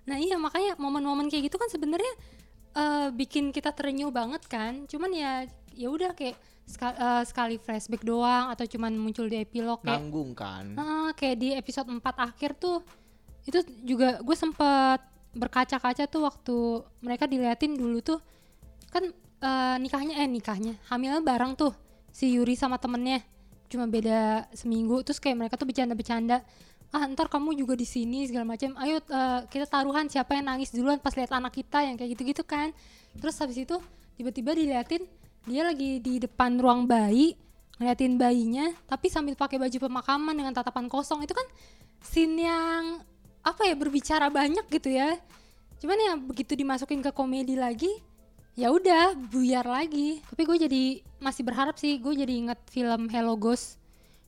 Nah 0.00 0.18
iya 0.18 0.34
makanya 0.34 0.74
momen-momen 0.74 1.30
kayak 1.30 1.46
gitu 1.46 1.54
kan 1.54 1.70
sebenarnya 1.70 2.10
eh, 2.74 3.08
bikin 3.14 3.54
kita 3.54 3.70
terenyuh 3.70 4.10
banget 4.10 4.42
kan. 4.50 4.82
Cuman 4.90 5.06
ya 5.14 5.46
ya 5.70 5.86
udah 5.86 6.18
kayak 6.18 6.34
ska- 6.66 6.98
eh, 6.98 7.22
sekali 7.22 7.56
flashback 7.56 8.02
doang 8.02 8.50
atau 8.50 8.66
cuman 8.66 8.90
muncul 8.90 9.26
di 9.26 9.38
epilog 9.38 9.78
kayak 9.78 10.02
nanggung 10.02 10.34
kan 10.34 10.74
Ah, 10.74 11.10
kayak 11.14 11.36
di 11.38 11.48
episode 11.54 11.86
4 11.86 12.02
akhir 12.02 12.58
tuh 12.58 12.82
itu 13.48 13.64
juga 13.86 14.20
gue 14.20 14.36
sempet 14.36 15.00
berkaca-kaca 15.30 16.10
tuh 16.10 16.26
waktu 16.26 16.56
mereka 17.00 17.30
diliatin 17.30 17.78
dulu 17.78 18.02
tuh 18.02 18.18
kan 18.90 19.06
eh, 19.40 19.76
nikahnya 19.78 20.14
eh 20.20 20.28
nikahnya 20.28 20.74
hamilnya 20.90 21.22
bareng 21.22 21.54
tuh 21.54 21.72
si 22.10 22.34
Yuri 22.34 22.58
sama 22.58 22.76
temennya. 22.76 23.22
Cuma 23.70 23.86
beda 23.86 24.50
seminggu 24.50 25.06
terus 25.06 25.22
kayak 25.22 25.46
mereka 25.46 25.54
tuh 25.54 25.66
bercanda-bercanda. 25.70 26.42
Ah 26.90 27.06
ntar 27.06 27.30
kamu 27.30 27.54
juga 27.54 27.78
di 27.78 27.86
sini 27.86 28.26
segala 28.26 28.42
macam 28.42 28.74
ayo 28.82 28.98
eh, 28.98 29.40
kita 29.46 29.70
taruhan 29.70 30.10
siapa 30.10 30.34
yang 30.34 30.50
nangis 30.50 30.74
duluan 30.74 30.98
pas 30.98 31.14
lihat 31.14 31.30
anak 31.30 31.54
kita 31.54 31.86
yang 31.86 31.94
kayak 31.94 32.18
gitu-gitu 32.18 32.42
kan. 32.42 32.74
Terus 33.14 33.38
habis 33.38 33.62
itu 33.62 33.78
tiba-tiba 34.18 34.58
diliatin 34.58 35.06
dia 35.46 35.62
lagi 35.64 36.02
di 36.02 36.20
depan 36.20 36.58
ruang 36.58 36.84
bayi 36.84 37.38
ngeliatin 37.80 38.20
bayinya 38.20 38.76
tapi 38.84 39.08
sambil 39.08 39.32
pakai 39.38 39.56
baju 39.56 39.78
pemakaman 39.86 40.34
dengan 40.34 40.50
tatapan 40.50 40.90
kosong. 40.90 41.22
Itu 41.22 41.38
kan 41.38 41.46
scene 42.02 42.42
yang 42.42 43.06
apa 43.40 43.62
ya 43.68 43.74
berbicara 43.76 44.28
banyak 44.28 44.66
gitu 44.68 44.92
ya. 44.92 45.16
Cuman 45.80 45.96
ya 45.96 46.12
begitu 46.20 46.52
dimasukin 46.52 47.00
ke 47.00 47.10
komedi 47.12 47.56
lagi 47.56 47.88
ya 48.58 48.68
udah 48.68 49.16
buyar 49.16 49.64
lagi. 49.64 50.20
Tapi 50.28 50.42
gue 50.44 50.56
jadi 50.68 50.82
masih 51.20 51.42
berharap 51.44 51.76
sih 51.80 51.96
gue 51.96 52.12
jadi 52.12 52.32
inget 52.32 52.60
film 52.68 53.08
Hello 53.08 53.34
Ghost. 53.36 53.80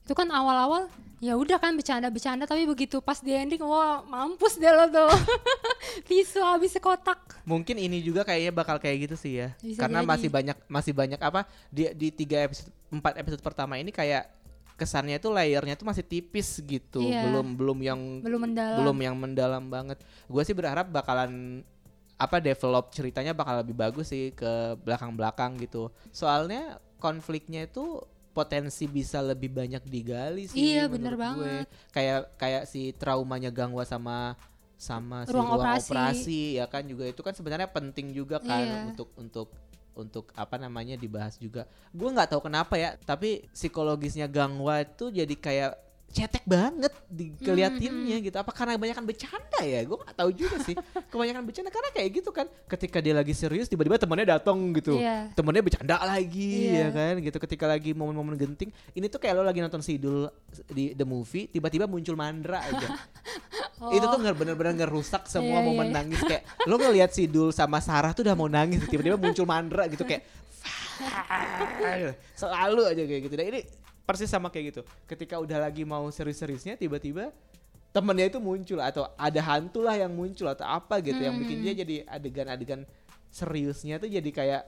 Itu 0.03 0.17
kan 0.17 0.27
awal-awal 0.33 0.91
ya 1.23 1.37
udah 1.37 1.61
kan 1.61 1.77
bercanda-bercanda. 1.77 2.49
Tapi 2.49 2.65
begitu 2.65 2.99
pas 2.99 3.21
di 3.21 3.31
ending 3.37 3.61
wah 3.61 4.01
mampus 4.03 4.57
deh 4.57 4.73
lo 4.73 4.89
tuh. 4.89 5.13
Visual 6.09 6.57
habis 6.57 6.73
sekotak. 6.73 7.37
Mungkin 7.45 7.77
ini 7.77 8.01
juga 8.01 8.25
kayaknya 8.25 8.51
bakal 8.51 8.81
kayak 8.81 9.07
gitu 9.09 9.15
sih 9.15 9.45
ya. 9.45 9.53
Bisa 9.61 9.85
karena 9.85 10.01
jadi. 10.01 10.09
masih 10.09 10.29
banyak 10.33 10.57
masih 10.65 10.93
banyak 10.97 11.19
apa 11.21 11.45
di 11.69 11.93
di 11.93 12.09
tiga 12.09 12.49
episode 12.49 12.73
empat 12.89 13.13
episode 13.21 13.41
pertama 13.45 13.77
ini 13.77 13.93
kayak 13.93 14.42
kesannya 14.73 15.17
itu 15.17 15.29
layernya 15.29 15.73
tuh 15.73 15.85
masih 15.85 16.01
tipis 16.01 16.57
gitu 16.59 16.99
Iya. 16.99 17.25
belum 17.25 17.47
belum 17.53 17.79
yang 17.79 17.99
belum 18.19 18.41
mendalam 18.43 18.77
belum 18.77 18.97
yang 18.99 19.15
mendalam 19.15 19.63
banget 19.65 19.97
gue 20.25 20.43
sih 20.43 20.51
berharap 20.51 20.87
bakalan 20.87 21.61
apa 22.15 22.37
develop 22.37 22.89
ceritanya 22.89 23.31
bakal 23.31 23.59
lebih 23.59 23.73
bagus 23.73 24.09
sih 24.09 24.31
ke 24.31 24.47
belakang-belakang 24.79 25.57
gitu 25.59 25.89
soalnya 26.09 26.77
konfliknya 26.97 27.63
itu 27.63 27.99
potensi 28.31 28.87
bisa 28.87 29.19
lebih 29.19 29.51
banyak 29.51 29.83
digali 29.83 30.47
sih 30.47 30.73
Iya, 30.73 30.89
bener 30.89 31.13
gue. 31.13 31.21
banget. 31.21 31.65
kayak 31.91 32.33
kayak 32.33 32.63
si 32.65 32.89
traumanya 32.91 33.49
Gangwa 33.49 33.83
sama 33.83 34.33
sama 34.73 35.21
si 35.23 35.31
Ruang 35.31 35.47
ruang, 35.47 35.59
operasi. 35.61 35.89
operasi. 35.89 36.41
ya 36.57 36.65
kan 36.65 36.81
juga 36.83 37.05
itu 37.05 37.21
kan 37.21 37.31
sebenarnya 37.31 37.69
penting 37.69 38.09
juga 38.09 38.41
kan 38.41 38.57
Iya. 38.59 38.79
untuk 38.89 39.13
untuk 39.15 39.47
untuk 39.93 40.33
apa 40.33 40.57
namanya 40.57 40.97
dibahas 40.97 41.37
juga. 41.37 41.69
Gue 41.93 42.09
nggak 42.09 42.33
tahu 42.33 42.49
kenapa 42.49 42.75
ya 42.77 42.97
tapi 42.97 43.45
psikologisnya 43.53 44.25
Gangwa 44.29 44.81
itu 44.81 45.09
jadi 45.13 45.35
kayak 45.37 45.71
cetek 46.13 46.45
banget 46.45 46.93
dikeliatinnya 47.09 48.21
gitu. 48.21 48.37
Apa 48.37 48.53
karena 48.53 48.77
kebanyakan 48.77 49.03
bercanda 49.09 49.59
ya? 49.65 49.81
Gue 49.81 49.97
nggak 49.97 50.13
tahu 50.13 50.29
juga 50.29 50.61
sih. 50.61 50.77
Kebanyakan 51.11 51.41
bercanda 51.41 51.69
karena 51.73 51.89
kayak 51.89 52.09
gitu 52.21 52.29
kan. 52.29 52.45
Ketika 52.69 53.01
dia 53.01 53.17
lagi 53.17 53.33
serius 53.33 53.65
tiba-tiba 53.65 53.97
temennya 53.97 54.37
datang 54.37 54.57
gitu. 54.77 55.01
Iya. 55.01 55.33
temennya 55.33 55.65
bercanda 55.65 55.97
lagi 56.05 56.69
Iya. 56.69 56.77
ya 56.77 56.87
kan? 56.93 57.13
Gitu. 57.17 57.37
Ketika 57.41 57.65
lagi 57.65 57.97
momen-momen 57.97 58.37
genting 58.37 58.69
ini 58.93 59.09
tuh 59.09 59.17
kayak 59.17 59.41
lo 59.41 59.43
lagi 59.43 59.59
nonton 59.59 59.81
sidul 59.81 60.29
di 60.69 60.93
the 60.93 61.01
movie 61.01 61.49
tiba-tiba 61.49 61.89
muncul 61.89 62.13
mandra 62.13 62.61
aja. 62.61 62.87
Itu 63.97 64.05
tuh 64.05 64.19
nggak 64.21 64.37
bener-bener 64.37 64.85
ngerusak 64.85 65.25
semua 65.25 65.59
Iya, 65.59 65.65
momen 65.65 65.89
iya. 65.89 65.95
nangis. 65.97 66.21
Kayak 66.21 66.45
lo 66.69 66.77
ngeliat 66.77 67.09
sidul 67.09 67.49
sama 67.49 67.81
Sarah 67.81 68.13
tuh 68.13 68.21
udah 68.21 68.37
mau 68.37 68.45
nangis 68.45 68.85
tiba-tiba 68.85 69.17
muncul 69.17 69.49
mandra 69.49 69.89
gitu. 69.89 70.05
Kayak 70.05 70.23
selalu 72.39 72.81
aja 72.85 73.01
kayak 73.03 73.21
gitu. 73.25 73.33
Dan 73.33 73.45
ini 73.49 73.61
persis 74.03 74.29
sama 74.29 74.51
kayak 74.51 74.65
gitu. 74.75 74.81
Ketika 75.07 75.39
udah 75.39 75.67
lagi 75.67 75.87
mau 75.87 76.03
serius-seriusnya 76.11 76.75
tiba-tiba 76.75 77.31
temennya 77.93 78.33
itu 78.33 78.39
muncul 78.41 78.81
atau 78.81 79.05
ada 79.15 79.41
hantu 79.41 79.85
lah 79.85 79.95
yang 79.95 80.11
muncul 80.11 80.49
atau 80.49 80.65
apa 80.65 80.97
gitu 80.99 81.21
yang 81.21 81.37
bikin 81.37 81.61
dia 81.61 81.73
jadi 81.77 81.95
adegan-adegan 82.09 82.89
seriusnya 83.29 84.01
tuh 84.01 84.09
jadi 84.09 84.29
kayak 84.33 84.63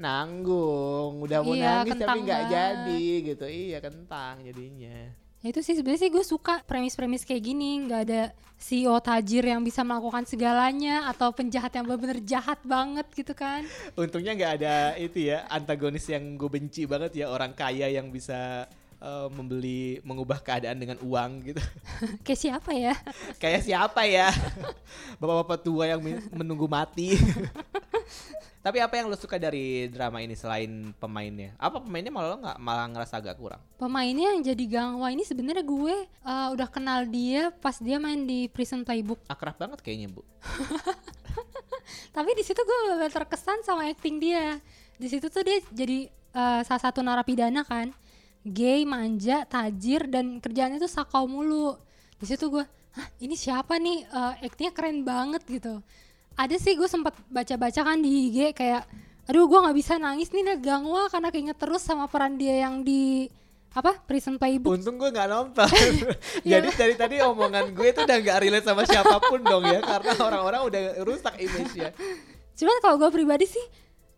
nanggung. 0.00 1.20
Udah 1.20 1.44
mau 1.44 1.52
Iya, 1.52 1.84
nangis 1.84 2.00
tapi 2.00 2.18
nggak 2.24 2.42
jadi 2.48 3.04
gitu. 3.32 3.44
Iya 3.46 3.78
kentang 3.84 4.34
jadinya. 4.42 5.12
Ya 5.40 5.56
itu 5.56 5.64
sih 5.64 5.72
sebenarnya 5.72 6.04
sih 6.04 6.12
gue 6.12 6.24
suka 6.24 6.60
premis-premis 6.68 7.24
kayak 7.24 7.42
gini. 7.44 7.84
Nggak 7.88 8.00
ada 8.08 8.22
CEO 8.60 8.96
tajir 9.00 9.44
yang 9.48 9.64
bisa 9.64 9.80
melakukan 9.80 10.28
segalanya 10.28 11.08
atau 11.08 11.32
penjahat 11.32 11.72
yang 11.72 11.88
benar-benar 11.88 12.20
jahat 12.24 12.60
banget 12.60 13.08
gitu 13.16 13.32
kan. 13.32 13.64
Untungnya 13.96 14.36
nggak 14.36 14.52
ada 14.60 14.76
itu 15.00 15.32
ya 15.32 15.48
antagonis 15.48 16.04
yang 16.12 16.36
gue 16.36 16.48
benci 16.48 16.84
banget 16.84 17.24
ya 17.24 17.32
orang 17.32 17.56
kaya 17.56 17.88
yang 17.88 18.12
bisa 18.12 18.68
eh, 19.00 19.28
membeli 19.32 19.98
mengubah 20.00 20.38
keadaan 20.38 20.76
dengan 20.76 21.00
uang 21.00 21.30
gitu. 21.48 21.60
kayak 22.24 22.40
siapa 22.40 22.70
ya 22.72 22.94
Kayak 23.42 23.60
siapa 23.64 24.00
ya? 24.04 24.28
Bapak-bapak 25.20 25.58
tua 25.60 25.88
yang 25.88 26.00
men- 26.00 26.28
menunggu 26.30 26.68
mati. 26.68 27.16
Tapi 28.60 28.76
apa 28.76 28.92
yang 28.92 29.08
lo 29.08 29.16
suka 29.16 29.40
dari 29.40 29.88
drama 29.88 30.20
ini 30.20 30.36
selain 30.36 30.92
pemainnya? 31.00 31.56
Apa 31.56 31.80
pemainnya 31.80 32.12
malah 32.12 32.28
lo 32.28 32.44
nggak 32.44 32.58
malah 32.60 32.86
ngerasa 32.92 33.16
agak 33.16 33.40
kurang? 33.40 33.60
pemainnya 33.80 34.36
yang 34.36 34.44
jadi 34.44 34.64
gangwa 34.68 35.08
ini 35.08 35.24
sebenarnya 35.24 35.64
gue 35.64 35.96
eh, 36.04 36.48
udah 36.52 36.68
kenal 36.68 37.08
dia 37.08 37.48
pas 37.56 37.80
dia 37.80 37.96
main 37.96 38.28
di 38.28 38.44
Prison 38.52 38.84
Playbook 38.84 39.24
Akrab 39.24 39.56
banget 39.56 39.80
kayaknya 39.80 40.12
bu. 40.12 40.20
tapi 42.12 42.30
di 42.36 42.44
situ 42.44 42.60
gue 42.60 43.08
terkesan 43.08 43.64
sama 43.64 43.88
acting 43.88 44.20
dia 44.20 44.60
di 45.00 45.08
situ 45.08 45.32
tuh 45.32 45.40
dia 45.40 45.64
jadi 45.72 45.98
eh, 46.12 46.60
salah 46.68 46.82
satu 46.84 47.00
narapidana 47.00 47.64
kan 47.64 47.88
gay 48.46 48.88
manja 48.88 49.44
tajir 49.44 50.08
dan 50.08 50.40
kerjaannya 50.40 50.80
tuh 50.80 50.90
sakau 50.90 51.28
mulu. 51.28 51.76
Di 52.20 52.28
situ 52.28 52.48
gue 52.48 52.64
Hah, 52.90 53.06
ini 53.22 53.38
siapa 53.38 53.78
nih? 53.78 54.02
Eh, 54.02 54.46
actingnya 54.50 54.74
keren 54.74 55.06
banget 55.06 55.46
gitu. 55.46 55.78
Ada 56.34 56.58
sih 56.58 56.74
gue 56.74 56.90
sempat 56.90 57.14
baca-baca 57.30 57.86
kan 57.86 57.98
di 58.02 58.30
IG 58.30 58.50
kayak 58.56 58.82
aduh 59.30 59.46
gue 59.46 59.58
nggak 59.62 59.76
bisa 59.78 59.94
nangis 59.94 60.34
nih 60.34 60.58
Gangwa 60.58 61.06
karena 61.06 61.30
keinget 61.30 61.54
terus 61.54 61.86
sama 61.86 62.10
peran 62.10 62.34
dia 62.34 62.66
yang 62.66 62.82
di 62.82 63.30
apa 63.70 64.02
Prison 64.02 64.34
Playbook. 64.34 64.74
Untung 64.74 64.98
gue 64.98 65.14
nggak 65.14 65.28
nonton. 65.30 65.70
Jadi 66.50 66.68
dari 66.74 66.94
tadi 66.98 67.22
omongan 67.22 67.70
gue 67.70 67.88
tuh 67.94 68.02
udah 68.02 68.18
nggak 68.18 68.38
relate 68.42 68.66
sama 68.66 68.82
siapa 68.82 69.22
pun 69.22 69.38
dong 69.46 69.62
ya, 69.62 69.78
karena 69.78 70.12
orang-orang 70.18 70.60
udah 70.66 70.82
rusak 71.06 71.38
image-nya. 71.38 71.94
Cuman 72.58 72.76
kalau 72.82 72.98
gue 72.98 73.10
pribadi 73.14 73.46
sih, 73.46 73.62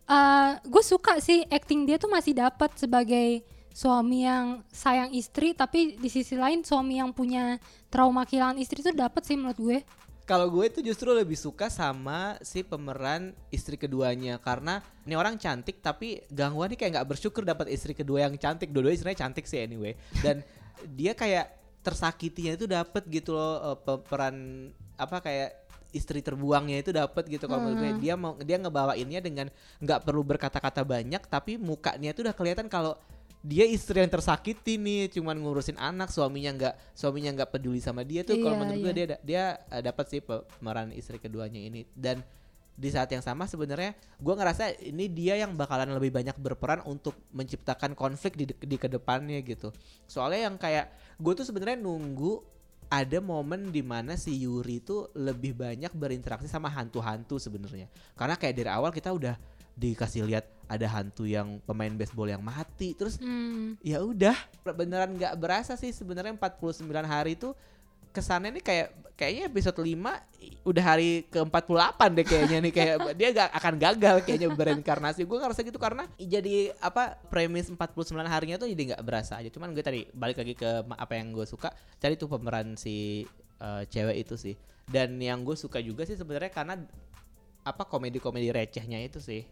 uh, 0.09 0.57
gue 0.65 0.81
suka 0.81 1.21
sih 1.21 1.45
acting 1.53 1.85
dia 1.85 2.01
tuh 2.01 2.09
masih 2.09 2.33
dapat 2.33 2.73
sebagai 2.81 3.45
suami 3.73 4.25
yang 4.29 4.61
sayang 4.69 5.11
istri, 5.13 5.57
tapi 5.57 5.97
di 5.97 6.09
sisi 6.13 6.37
lain 6.37 6.63
suami 6.63 7.01
yang 7.01 7.11
punya 7.11 7.57
trauma 7.89 8.25
kehilangan 8.29 8.61
istri 8.61 8.85
tuh 8.85 8.95
dapat 8.95 9.25
sih 9.25 9.37
menurut 9.37 9.59
gue. 9.59 9.79
Kalau 10.23 10.47
gue 10.49 10.71
tuh 10.71 10.87
justru 10.87 11.11
lebih 11.11 11.35
suka 11.35 11.67
sama 11.67 12.39
si 12.47 12.63
pemeran 12.63 13.35
istri 13.51 13.75
keduanya 13.75 14.39
karena 14.39 14.79
ini 15.03 15.19
orang 15.19 15.35
cantik 15.35 15.83
tapi 15.83 16.23
Gangwa 16.31 16.71
nih 16.71 16.79
kayak 16.79 16.93
nggak 16.95 17.09
bersyukur 17.11 17.43
dapat 17.43 17.75
istri 17.75 17.93
kedua 17.93 18.31
yang 18.31 18.39
cantik. 18.39 18.71
Dua-duanya 18.71 19.03
sebenarnya 19.03 19.21
cantik 19.27 19.45
sih 19.51 19.61
anyway. 19.61 19.99
Dan 20.23 20.47
dia 20.99 21.13
kayak 21.19 21.51
tersakitinya 21.83 22.55
itu 22.55 22.71
dapat 22.71 23.03
gitu 23.11 23.35
loh 23.35 23.75
eh, 23.75 23.79
pe- 23.83 24.03
peran 24.07 24.37
apa 24.95 25.19
kayak 25.19 25.51
istri 25.93 26.25
terbuangnya 26.25 26.81
itu 26.81 26.91
dapat 26.91 27.29
gitu 27.29 27.45
kalau 27.45 27.69
menurut 27.69 27.85
gue 27.85 27.93
dia 28.01 28.15
mau 28.17 28.33
dia 28.41 28.57
ngebawainnya 28.57 29.21
dengan 29.21 29.47
nggak 29.79 30.09
perlu 30.09 30.25
berkata-kata 30.25 30.83
banyak 30.89 31.21
tapi 31.29 31.61
mukanya 31.61 32.17
tuh 32.17 32.25
udah 32.25 32.35
kelihatan 32.35 32.67
kalau 32.73 32.97
dia 33.43 33.67
istri 33.67 33.99
yang 33.99 34.07
tersakiti 34.09 34.79
nih 34.79 35.11
cuman 35.11 35.35
ngurusin 35.35 35.75
anak 35.75 36.15
suaminya 36.15 36.55
nggak 36.55 36.75
suaminya 36.95 37.31
nggak 37.43 37.51
peduli 37.51 37.83
sama 37.83 38.07
dia 38.07 38.23
tuh. 38.23 38.39
Kalau 38.39 38.55
Iya, 38.55 38.61
menurut 38.63 38.79
gue 38.79 38.93
iya. 38.95 38.99
dia 38.99 39.19
dia 39.27 39.45
eh, 39.67 39.83
dapat 39.83 40.05
sih 40.07 40.21
pe- 40.23 40.47
pemeran 40.59 40.95
istri 40.95 41.19
keduanya 41.19 41.59
ini. 41.59 41.83
Dan 41.91 42.23
di 42.73 42.89
saat 42.89 43.11
yang 43.11 43.21
sama 43.21 43.45
sebenarnya 43.45 43.93
gue 44.17 44.35
ngerasa 44.35 44.79
ini 44.81 45.11
dia 45.11 45.37
yang 45.37 45.59
bakalan 45.59 45.91
lebih 45.93 46.15
banyak 46.15 46.39
berperan 46.39 46.81
untuk 46.87 47.19
menciptakan 47.35 47.93
konflik 47.99 48.39
di 48.39 48.47
di 48.49 48.77
ke 48.79 48.87
depannya 48.87 49.43
gitu. 49.43 49.75
Soalnya 50.07 50.47
yang 50.49 50.57
kayak 50.57 50.89
gue 51.19 51.33
tuh 51.35 51.45
sebenarnya 51.45 51.83
nunggu 51.83 52.41
ada 52.93 53.19
momen 53.25 53.73
di 53.73 53.81
mana 53.81 54.21
si 54.21 54.37
Yuri 54.37 54.85
tuh 54.85 55.09
lebih 55.17 55.57
banyak 55.57 55.97
berinteraksi 55.97 56.45
sama 56.45 56.69
hantu-hantu 56.69 57.41
sebenarnya. 57.41 57.89
Karena 58.15 58.37
kayak 58.37 58.55
dari 58.55 58.71
awal 58.71 58.93
kita 58.93 59.11
udah 59.11 59.35
dikasih 59.75 60.25
lihat 60.25 60.45
ada 60.67 60.89
hantu 60.89 61.25
yang 61.25 61.61
pemain 61.63 61.93
baseball 61.93 62.27
yang 62.27 62.41
mati 62.41 62.93
terus 62.93 63.17
Hmm. 63.17 63.77
ya 63.81 64.01
udah. 64.01 64.37
Beneran 64.65 65.13
nggak 65.13 65.35
berasa 65.37 65.75
sih 65.75 65.91
sebenarnya 65.91 66.33
49 66.33 66.81
hari 67.03 67.35
itu 67.35 67.53
kesannya 68.11 68.53
nih 68.53 68.63
kayak 68.63 68.89
kayaknya 69.13 69.43
episode 69.47 69.79
5 69.79 70.13
i- 70.39 70.57
udah 70.63 70.85
hari 70.87 71.25
ke-48 71.29 72.01
deh 72.13 72.27
kayaknya 72.27 72.59
nih 72.61 72.73
kayak 72.73 72.97
dia 73.21 73.29
gak 73.31 73.51
akan 73.53 73.75
gagal 73.79 74.17
kayaknya 74.23 74.49
bereinkarnasi 74.51 75.21
gue 75.23 75.39
ngerasa 75.39 75.61
gitu 75.63 75.77
karena 75.77 76.05
jadi 76.17 76.73
apa 76.79 77.21
premis 77.29 77.69
49 77.69 77.79
harinya 78.25 78.57
tuh 78.57 78.69
jadi 78.69 78.97
nggak 78.97 79.03
berasa 79.03 79.37
aja. 79.37 79.49
Cuman 79.49 79.73
gue 79.73 79.81
tadi 79.81 80.09
balik 80.11 80.37
lagi 80.37 80.55
ke 80.55 80.71
apa 80.89 81.13
yang 81.15 81.33
gue 81.33 81.45
suka 81.45 81.69
tadi 81.97 82.17
tuh 82.17 82.29
pemeran 82.29 82.77
si 82.77 83.25
eh, 83.59 83.83
cewek 83.87 84.17
itu 84.19 84.35
sih. 84.37 84.55
Dan 84.85 85.17
yang 85.17 85.41
gue 85.41 85.55
suka 85.55 85.79
juga 85.79 86.03
sih 86.03 86.17
sebenarnya 86.17 86.49
karena 86.49 86.75
apa 87.63 87.87
komedi-komedi 87.87 88.51
recehnya 88.51 88.99
itu 88.99 89.21
sih 89.21 89.47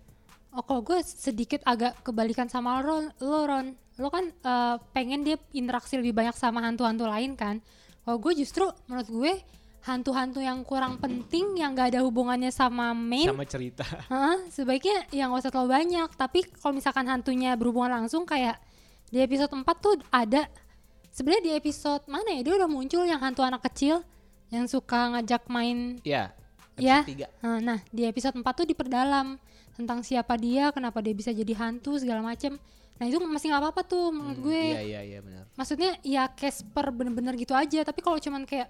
Oh 0.50 0.62
kalau 0.62 0.82
gue 0.82 0.98
sedikit 1.02 1.62
agak 1.62 2.02
kebalikan 2.02 2.50
sama 2.50 2.82
lo, 2.82 3.06
lo 3.22 3.40
Ron. 3.46 3.70
Lo 3.96 4.10
kan 4.10 4.26
eh, 4.26 4.76
pengen 4.90 5.22
dia 5.22 5.38
interaksi 5.52 5.94
lebih 5.94 6.10
banyak 6.10 6.34
sama 6.34 6.58
hantu-hantu 6.60 7.06
lain 7.06 7.38
kan. 7.38 7.62
Kalau 8.02 8.18
gue 8.18 8.32
justru 8.34 8.66
menurut 8.88 9.06
gue 9.06 9.32
hantu-hantu 9.80 10.42
yang 10.42 10.60
kurang 10.60 11.00
penting 11.00 11.56
yang 11.56 11.72
gak 11.72 11.96
ada 11.96 12.04
hubungannya 12.04 12.52
sama 12.52 12.92
main 12.92 13.32
sama 13.32 13.48
cerita 13.48 13.80
Hah, 14.12 14.36
sebaiknya 14.52 15.08
yang 15.08 15.32
gak 15.32 15.48
usah 15.48 15.52
terlalu 15.54 15.70
banyak. 15.72 16.08
Tapi 16.18 16.40
kalau 16.58 16.74
misalkan 16.76 17.06
hantunya 17.06 17.54
berhubungan 17.56 18.02
langsung 18.02 18.28
kayak 18.28 18.60
di 19.08 19.22
episode 19.22 19.48
4 19.50 19.64
tuh 19.80 19.96
ada 20.12 20.46
sebenarnya 21.10 21.42
di 21.42 21.52
episode 21.56 22.02
mana 22.06 22.30
ya 22.30 22.40
dia 22.44 22.54
udah 22.60 22.68
muncul 22.70 23.02
yang 23.02 23.18
hantu 23.18 23.42
anak 23.42 23.58
kecil 23.66 24.06
yang 24.50 24.70
suka 24.70 25.14
ngajak 25.14 25.46
main 25.50 25.98
ya 26.02 26.30
Ya. 26.80 27.04
tiga. 27.04 27.28
Nah, 27.44 27.60
nah, 27.60 27.78
di 27.92 28.08
episode 28.08 28.40
4 28.40 28.44
tuh 28.56 28.64
diperdalam 28.64 29.36
tentang 29.72 30.00
siapa 30.00 30.34
dia, 30.34 30.70
kenapa 30.70 30.98
dia 30.98 31.12
bisa 31.12 31.30
jadi 31.30 31.52
hantu 31.56 31.96
segala 31.96 32.20
macem. 32.20 32.56
Nah, 32.96 33.04
itu 33.04 33.16
masih 33.18 33.48
nggak 33.48 33.62
apa-apa 33.62 33.82
tuh 33.82 34.10
menurut 34.10 34.36
Hmm, 34.36 34.44
gue. 34.44 34.60
iya 34.60 34.80
iya 34.82 35.00
iya 35.02 35.18
benar 35.20 35.44
Maksudnya 35.52 35.96
ya 36.02 36.28
Casper 36.28 36.90
bener-bener 36.90 37.32
gitu 37.34 37.52
aja, 37.52 37.80
tapi 37.80 38.00
kalau 38.00 38.16
cuman 38.16 38.44
kayak 38.44 38.68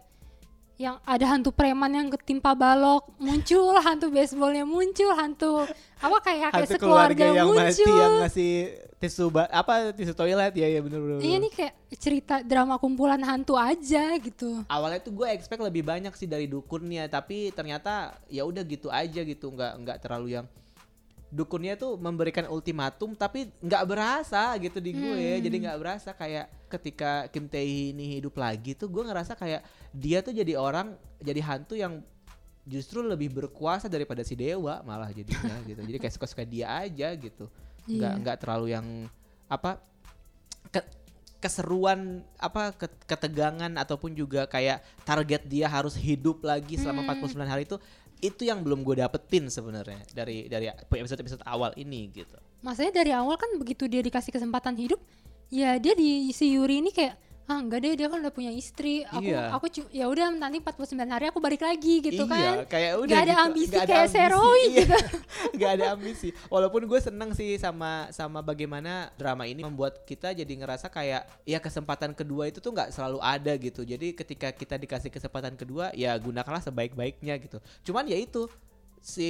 yang 0.76 0.96
ada 1.04 1.26
hantu 1.28 1.50
preman 1.50 1.90
yang 1.90 2.08
ketimpa 2.08 2.54
balok 2.54 3.10
muncul, 3.18 3.76
hantu 3.76 4.08
baseballnya 4.08 4.64
muncul, 4.64 5.12
hantu 5.12 5.68
apa 5.98 6.16
kayak 6.20 6.48
kayak 6.48 6.52
hantu 6.56 6.72
sekeluarga 6.72 7.12
keluarga 7.12 7.36
yang 7.36 7.46
muncul. 7.46 7.60
mati 7.60 7.92
yang 7.92 8.12
ngasih 8.18 8.52
tisu 8.96 9.24
ba- 9.28 9.50
apa 9.50 9.72
tisu 9.92 10.12
toilet 10.14 10.54
ya 10.54 10.68
ya 10.68 10.80
bener 10.80 11.00
bener. 11.00 11.20
Iya 11.20 11.36
nih 11.38 11.52
kayak 11.52 11.74
cerita 11.96 12.34
drama 12.40 12.76
kumpulan 12.76 13.20
hantu 13.20 13.60
aja 13.60 14.16
gitu. 14.16 14.64
Awalnya 14.64 15.00
tuh 15.00 15.12
gue 15.12 15.28
expect 15.28 15.60
lebih 15.60 15.82
banyak 15.82 16.14
sih 16.14 16.24
dari 16.24 16.46
dukunnya 16.46 17.04
tapi 17.06 17.50
ternyata 17.50 18.16
ya 18.26 18.44
udah 18.44 18.62
gitu 18.62 18.88
aja 18.88 19.20
gitu 19.20 19.50
nggak 19.50 19.72
nggak 19.80 19.98
terlalu 20.00 20.32
yang 20.32 20.46
dukunnya 21.30 21.74
tuh 21.74 21.94
memberikan 21.94 22.44
ultimatum 22.46 23.14
tapi 23.14 23.54
nggak 23.56 23.84
berasa 23.84 24.50
gitu 24.56 24.76
di 24.76 24.90
gue 24.92 25.14
Hmm. 25.30 25.40
jadi 25.40 25.56
nggak 25.60 25.78
berasa 25.78 26.10
kayak 26.12 26.50
ketika 26.68 27.10
Kim 27.28 27.46
Tae 27.46 27.62
ini 27.90 28.18
hidup 28.18 28.34
lagi 28.34 28.74
tuh 28.74 28.86
gue 28.86 29.00
ngerasa 29.00 29.34
kayak 29.34 29.62
dia 29.90 30.20
tuh 30.20 30.30
jadi 30.32 30.54
orang 30.54 30.92
jadi 31.18 31.38
hantu 31.40 31.74
yang 31.74 32.02
justru 32.62 33.00
lebih 33.00 33.30
berkuasa 33.30 33.86
daripada 33.86 34.20
si 34.20 34.34
dewa 34.34 34.82
malah 34.82 35.10
jadinya 35.10 35.54
gitu 35.64 35.80
jadi 35.80 35.98
kayak 35.98 36.12
suka-suka 36.12 36.42
dia 36.42 36.66
aja 36.76 37.08
gitu 37.12 37.46
nggak 37.86 37.94
Iya. 38.08 38.20
nggak 38.20 38.36
terlalu 38.36 38.66
yang 38.68 38.86
apa 39.46 39.78
ke- 40.68 40.98
keseruan 41.40 42.20
apa 42.36 42.70
ke- 42.70 43.00
ketegangan 43.06 43.72
ataupun 43.74 44.12
juga 44.12 44.44
kayak 44.44 44.78
target 45.02 45.42
dia 45.44 45.66
harus 45.66 45.94
hidup 45.94 46.42
lagi 46.42 46.76
selama 46.76 47.06
Hmm. 47.06 47.22
49 47.22 47.48
hari 47.48 47.62
itu 47.64 47.80
itu 48.20 48.44
yang 48.44 48.60
belum 48.60 48.84
gue 48.84 49.00
dapetin 49.00 49.48
sebenarnya 49.48 50.04
dari 50.12 50.46
dari 50.46 50.68
episode 50.68 51.20
episode 51.24 51.42
awal 51.48 51.72
ini 51.80 52.12
gitu. 52.12 52.36
Maksudnya 52.60 52.92
dari 52.92 53.12
awal 53.16 53.40
kan 53.40 53.48
begitu 53.56 53.88
dia 53.88 54.04
dikasih 54.04 54.30
kesempatan 54.30 54.76
hidup, 54.76 55.00
ya 55.48 55.80
dia 55.80 55.96
di 55.96 56.28
si 56.30 56.52
Yuri 56.52 56.84
ini 56.84 56.92
kayak 56.92 57.16
ah 57.50 57.58
enggak 57.58 57.82
deh 57.82 57.92
dia 57.98 58.06
kan 58.06 58.18
udah 58.22 58.34
punya 58.34 58.52
istri. 58.54 59.02
Aku 59.08 59.26
Iya. 59.26 59.50
aku 59.54 59.66
ya 59.90 60.06
udah 60.06 60.30
nanti 60.34 60.62
49 60.62 61.08
hari 61.10 61.24
aku 61.32 61.38
balik 61.42 61.62
lagi 61.66 61.98
gitu 61.98 62.24
iya, 62.26 62.30
kan. 62.30 62.54
kayak 62.70 62.92
udah 63.00 63.08
Nggak 63.10 63.24
ada 63.26 63.34
gitu, 63.34 63.46
ambisi 63.48 63.74
nggak 63.74 63.84
ada 63.86 63.94
kayak 63.94 64.08
Serowi 64.10 64.62
iya. 64.62 64.78
gitu. 64.84 64.96
nggak 65.58 65.70
ada 65.74 65.86
ambisi 65.94 66.28
walaupun 66.46 66.82
gue 66.86 67.00
seneng 67.02 67.30
sih 67.34 67.58
sama 67.58 68.06
sama 68.14 68.38
bagaimana 68.38 69.10
drama 69.18 69.50
ini 69.50 69.66
membuat 69.66 70.06
kita 70.06 70.30
jadi 70.30 70.52
ngerasa 70.62 70.86
kayak 70.92 71.26
ya 71.42 71.58
kesempatan 71.58 72.14
kedua 72.14 72.46
itu 72.46 72.62
tuh 72.62 72.70
nggak 72.70 72.94
selalu 72.94 73.18
ada 73.18 73.52
gitu 73.58 73.82
jadi 73.82 74.14
ketika 74.14 74.54
kita 74.54 74.78
dikasih 74.78 75.10
kesempatan 75.10 75.58
kedua 75.58 75.90
ya 75.96 76.14
gunakanlah 76.22 76.62
sebaik-baiknya 76.62 77.34
gitu 77.42 77.58
cuman 77.90 78.06
ya 78.06 78.18
itu 78.18 78.46
si 79.02 79.28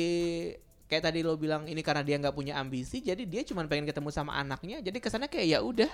kayak 0.91 1.07
tadi 1.07 1.23
lo 1.23 1.39
bilang 1.39 1.71
ini 1.71 1.79
karena 1.87 2.03
dia 2.03 2.19
nggak 2.19 2.35
punya 2.35 2.59
ambisi 2.59 2.99
jadi 2.99 3.23
dia 3.23 3.47
cuman 3.47 3.71
pengen 3.71 3.87
ketemu 3.87 4.11
sama 4.11 4.35
anaknya 4.35 4.83
jadi 4.83 4.99
kesannya 4.99 5.31
kayak 5.31 5.47
ya 5.47 5.59
udah. 5.63 5.91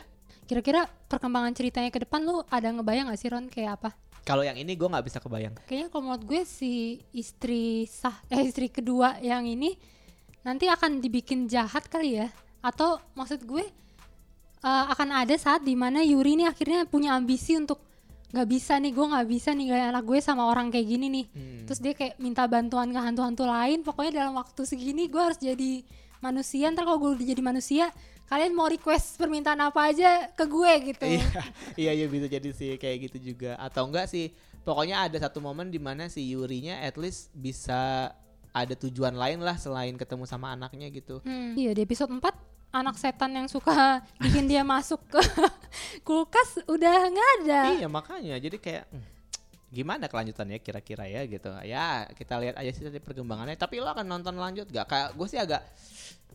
Kira-kira 0.49 0.89
perkembangan 1.11 1.53
ceritanya 1.53 1.91
ke 1.93 2.07
depan 2.07 2.23
lu 2.23 2.41
ada 2.49 2.71
ngebayang 2.71 3.11
gak 3.11 3.19
sih 3.19 3.29
Ron? 3.29 3.51
Kayak 3.51 3.83
apa? 3.83 3.91
kalau 4.27 4.43
yang 4.43 4.59
ini 4.59 4.75
gue 4.75 4.91
nggak 4.91 5.07
bisa 5.07 5.23
kebayang. 5.23 5.55
Kayaknya 5.71 5.89
kalau 5.95 6.03
menurut 6.11 6.25
gue 6.27 6.43
si 6.43 6.99
istri 7.15 7.87
sah 7.87 8.19
eh 8.27 8.43
istri 8.43 8.67
kedua 8.67 9.23
yang 9.23 9.47
ini 9.47 9.79
nanti 10.43 10.67
akan 10.67 10.99
dibikin 10.99 11.47
jahat 11.47 11.87
kali 11.87 12.19
ya. 12.19 12.27
Atau 12.59 12.99
maksud 13.15 13.47
gue 13.47 13.63
eh, 14.67 14.85
akan 14.91 15.23
ada 15.23 15.39
saat 15.39 15.63
di 15.63 15.79
mana 15.79 16.03
Yuri 16.03 16.43
ini 16.43 16.45
akhirnya 16.51 16.91
punya 16.91 17.15
ambisi 17.15 17.55
untuk 17.55 17.86
nggak 18.27 18.49
bisa 18.49 18.77
nih 18.77 18.91
gue 18.91 19.07
nggak 19.07 19.27
bisa 19.27 19.51
nih 19.51 19.67
gaya 19.69 19.85
anak 19.89 20.03
gue 20.03 20.19
sama 20.19 20.45
orang 20.45 20.69
kayak 20.69 20.87
gini 20.89 21.07
nih 21.09 21.27
Hmm. 21.29 21.63
terus 21.65 21.79
dia 21.79 21.93
kayak 21.93 22.15
minta 22.17 22.43
bantuan 22.45 22.89
ke 22.89 22.99
hantu-hantu 22.99 23.45
lain 23.45 23.81
pokoknya 23.81 24.13
dalam 24.21 24.35
waktu 24.35 24.63
segini 24.63 25.07
gue 25.07 25.19
harus 25.19 25.37
jadi 25.37 25.83
manusia 26.19 26.69
ntar 26.69 26.83
kalau 26.83 26.99
gue 26.99 27.11
udah 27.15 27.27
jadi 27.27 27.43
manusia 27.43 27.85
kalian 28.27 28.53
mau 28.53 28.67
request 28.67 29.15
permintaan 29.17 29.61
apa 29.61 29.81
aja 29.87 30.11
ke 30.29 30.45
gue 30.45 30.73
gitu 30.89 31.07
Iya, 31.07 31.23
iya 31.83 31.93
iya 31.95 32.07
bisa 32.07 32.27
jadi 32.27 32.51
sih 32.51 32.75
kayak 32.75 32.97
gitu 33.07 33.33
juga 33.33 33.55
atau 33.57 33.87
enggak 33.87 34.07
sih 34.07 34.35
pokoknya 34.63 35.07
ada 35.07 35.19
satu 35.21 35.39
momen 35.39 35.71
di 35.71 35.79
mana 35.79 36.07
si 36.07 36.27
Yurinya 36.27 36.81
at 36.81 36.99
least 36.99 37.31
bisa 37.31 38.11
ada 38.51 38.75
tujuan 38.75 39.13
lain 39.13 39.39
lah 39.39 39.55
selain 39.55 39.95
ketemu 39.95 40.25
sama 40.25 40.51
anaknya 40.51 40.89
gitu. 40.89 41.21
Hmm. 41.23 41.53
Iya 41.53 41.71
di 41.71 41.85
episode 41.85 42.09
4 42.09 42.25
anak 42.75 42.97
setan 43.01 43.33
yang 43.35 43.49
suka 43.49 44.01
bikin 44.23 44.47
dia 44.47 44.63
masuk 44.67 45.01
ke 45.07 45.21
kulkas 46.07 46.63
udah 46.67 46.97
nggak 47.11 47.31
ada. 47.43 47.61
Iya 47.79 47.89
makanya 47.89 48.37
jadi 48.39 48.57
kayak 48.59 48.85
hmm, 48.91 49.05
gimana 49.71 50.07
kelanjutannya 50.07 50.59
kira-kira 50.63 51.05
ya 51.11 51.23
gitu. 51.27 51.51
Ya 51.67 52.07
kita 52.15 52.39
lihat 52.39 52.57
aja 52.59 52.71
sih 52.73 52.85
tadi 52.87 53.03
perkembangannya. 53.03 53.59
Tapi 53.59 53.83
lo 53.83 53.91
akan 53.91 54.07
nonton 54.07 54.35
lanjut 54.39 54.67
gak? 54.71 54.87
Kayak 54.89 55.09
gue 55.19 55.27
sih 55.29 55.41
agak 55.41 55.63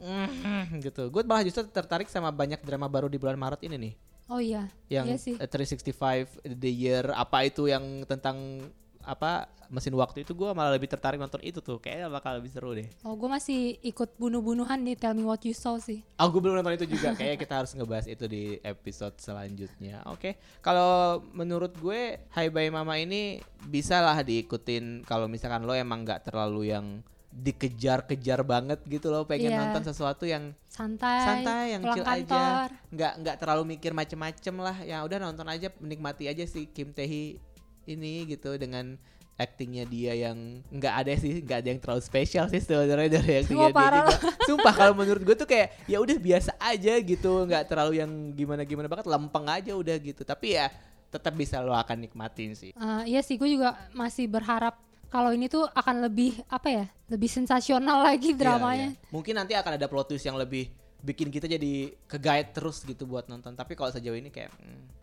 mm, 0.01 0.83
gitu. 0.83 1.07
Gue 1.09 1.23
malah 1.23 1.45
justru 1.45 1.63
tertarik 1.69 2.11
sama 2.11 2.29
banyak 2.29 2.59
drama 2.61 2.85
baru 2.91 3.07
di 3.07 3.17
bulan 3.21 3.39
Maret 3.39 3.61
ini 3.65 3.77
nih. 3.77 3.93
Oh 4.31 4.39
iya. 4.39 4.71
yang 4.87 5.11
Iya 5.11 5.17
sih. 5.19 5.35
eh, 5.35 5.47
365 5.49 6.47
the 6.47 6.71
year 6.71 7.03
apa 7.11 7.43
itu 7.43 7.67
yang 7.67 8.07
tentang 8.07 8.63
apa 9.03 9.45
mesin 9.67 9.95
waktu 9.95 10.21
itu 10.21 10.35
gue 10.35 10.51
malah 10.51 10.75
lebih 10.75 10.85
tertarik 10.85 11.15
nonton 11.15 11.39
itu 11.39 11.57
tuh 11.57 11.79
kayaknya 11.79 12.07
bakal 12.07 12.35
lebih 12.35 12.51
seru 12.51 12.75
deh. 12.75 12.83
Oh 13.01 13.15
gue 13.15 13.25
masih 13.25 13.79
ikut 13.81 14.19
bunuh-bunuhan 14.19 14.79
di 14.79 14.93
Tell 14.93 15.15
Me 15.15 15.23
What 15.23 15.41
You 15.41 15.55
Saw 15.55 15.79
sih. 15.79 16.03
Oh 16.17 16.27
gue 16.27 16.39
belum 16.39 16.59
nonton 16.59 16.75
itu 16.75 16.91
juga 16.91 17.11
kayaknya 17.17 17.39
kita 17.39 17.53
harus 17.55 17.71
ngebahas 17.71 18.05
itu 18.05 18.25
di 18.27 18.43
episode 18.61 19.15
selanjutnya. 19.17 20.03
Oke 20.07 20.35
kalau 20.59 21.23
menurut 21.31 21.71
gue 21.73 22.19
Hai 22.29 22.47
Bye 22.47 22.67
Mama 22.67 22.95
ini 22.95 23.39
bisa 23.63 23.99
lah 23.99 24.19
diikutin 24.19 25.03
kalau 25.03 25.25
misalkan 25.25 25.63
lo 25.63 25.71
emang 25.71 26.03
nggak 26.03 26.27
terlalu 26.27 26.69
yang 26.69 26.99
dikejar-kejar 27.31 28.43
banget 28.43 28.83
gitu 28.85 29.07
loh 29.07 29.23
pengen 29.23 29.55
Iya. 29.55 29.59
nonton 29.61 29.87
sesuatu 29.87 30.27
yang 30.27 30.51
Santai. 30.67 31.23
santai 31.23 31.63
yang 31.71 31.81
chill 31.85 32.03
kantor. 32.03 32.27
aja 32.27 32.43
nggak 32.87 33.13
nggak 33.19 33.35
terlalu 33.39 33.63
mikir 33.71 33.91
macem-macem 33.91 34.55
lah 34.55 34.77
ya 34.81 34.99
udah 34.99 35.15
nonton 35.17 35.47
aja 35.47 35.71
menikmati 35.79 36.27
aja 36.27 36.43
si 36.43 36.67
Kim 36.67 36.91
Tae 36.91 37.07
Hee 37.07 37.39
ini 37.85 38.29
gitu 38.29 38.55
dengan 38.57 38.97
actingnya 39.39 39.89
dia 39.89 40.13
yang 40.13 40.61
nggak 40.69 40.93
ada 41.01 41.13
sih 41.17 41.41
nggak 41.41 41.57
ada 41.65 41.69
yang 41.73 41.81
terlalu 41.81 42.01
spesial 42.05 42.45
sih 42.45 42.61
sebenarnya 42.61 43.17
dari 43.17 43.41
actingnya 43.41 43.73
Wah, 43.73 43.89
dia 43.89 44.01
juga. 44.05 44.17
sumpah 44.45 44.73
kalau 44.77 44.93
menurut 45.01 45.23
gue 45.25 45.35
tuh 45.35 45.49
kayak 45.49 45.81
ya 45.89 45.97
udah 45.97 46.17
biasa 46.21 46.51
aja 46.61 46.93
gitu 47.01 47.31
nggak 47.49 47.65
terlalu 47.65 48.05
yang 48.05 48.11
gimana 48.37 48.61
gimana 48.61 48.85
banget 48.85 49.09
lempeng 49.09 49.45
aja 49.49 49.73
udah 49.73 49.95
gitu 49.97 50.21
tapi 50.21 50.61
ya 50.61 50.69
tetap 51.09 51.33
bisa 51.33 51.57
lo 51.59 51.73
akan 51.73 52.05
nikmatin 52.05 52.53
sih 52.53 52.71
Eh, 52.71 53.03
iya 53.09 53.25
sih 53.25 53.35
gue 53.35 53.49
juga 53.49 53.73
masih 53.97 54.29
berharap 54.29 54.77
kalau 55.11 55.35
ini 55.35 55.51
tuh 55.51 55.67
akan 55.75 56.07
lebih 56.07 56.39
apa 56.47 56.71
ya 56.71 56.85
lebih 57.11 57.27
sensasional 57.27 57.99
lagi 57.99 58.31
dramanya. 58.31 58.95
Iya, 58.95 58.95
iya. 58.95 59.11
Mungkin 59.11 59.33
nanti 59.35 59.53
akan 59.59 59.75
ada 59.75 59.91
plot 59.91 60.15
twist 60.15 60.23
yang 60.23 60.39
lebih 60.39 60.71
bikin 61.03 61.27
kita 61.27 61.51
jadi 61.51 61.91
ke-guide 62.07 62.55
terus 62.55 62.79
gitu 62.87 63.03
buat 63.03 63.27
nonton. 63.27 63.51
Tapi 63.51 63.75
kalau 63.75 63.91
sejauh 63.91 64.15
ini 64.15 64.31
kayak 64.31 64.55
hmm. 64.55 65.00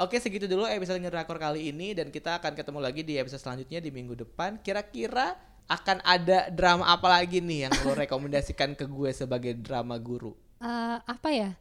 Oke 0.00 0.16
segitu 0.16 0.48
dulu 0.48 0.64
episode 0.64 0.96
ngerakor 0.96 1.36
kali 1.36 1.68
ini 1.68 1.92
dan 1.92 2.08
kita 2.08 2.40
akan 2.40 2.56
ketemu 2.56 2.80
lagi 2.80 3.04
di 3.04 3.20
episode 3.20 3.44
selanjutnya 3.44 3.84
di 3.84 3.92
minggu 3.92 4.16
depan. 4.16 4.56
Kira-kira 4.64 5.36
akan 5.68 6.00
ada 6.00 6.48
drama 6.48 6.88
apa 6.88 7.20
lagi 7.20 7.44
nih 7.44 7.68
yang 7.68 7.72
lo 7.84 7.92
rekomendasikan 7.92 8.72
ke 8.72 8.88
gue 8.88 9.12
sebagai 9.12 9.52
drama 9.60 10.00
guru? 10.00 10.32
Eh, 10.64 10.96
apa 11.04 11.28
ya? 11.28 11.52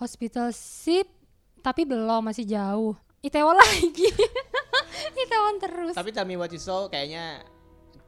Hospital 0.00 0.56
Ship 0.56 1.04
tapi 1.60 1.84
belum 1.84 2.24
masih 2.24 2.48
jauh. 2.48 2.96
Itaewon 3.20 3.60
lagi. 3.60 4.08
Itaewon 5.28 5.60
terus. 5.60 5.92
Tapi 5.92 6.16
Tell 6.16 6.24
Me 6.24 6.40
What 6.40 6.56
You 6.56 6.62
Saw 6.64 6.88
kayaknya 6.88 7.44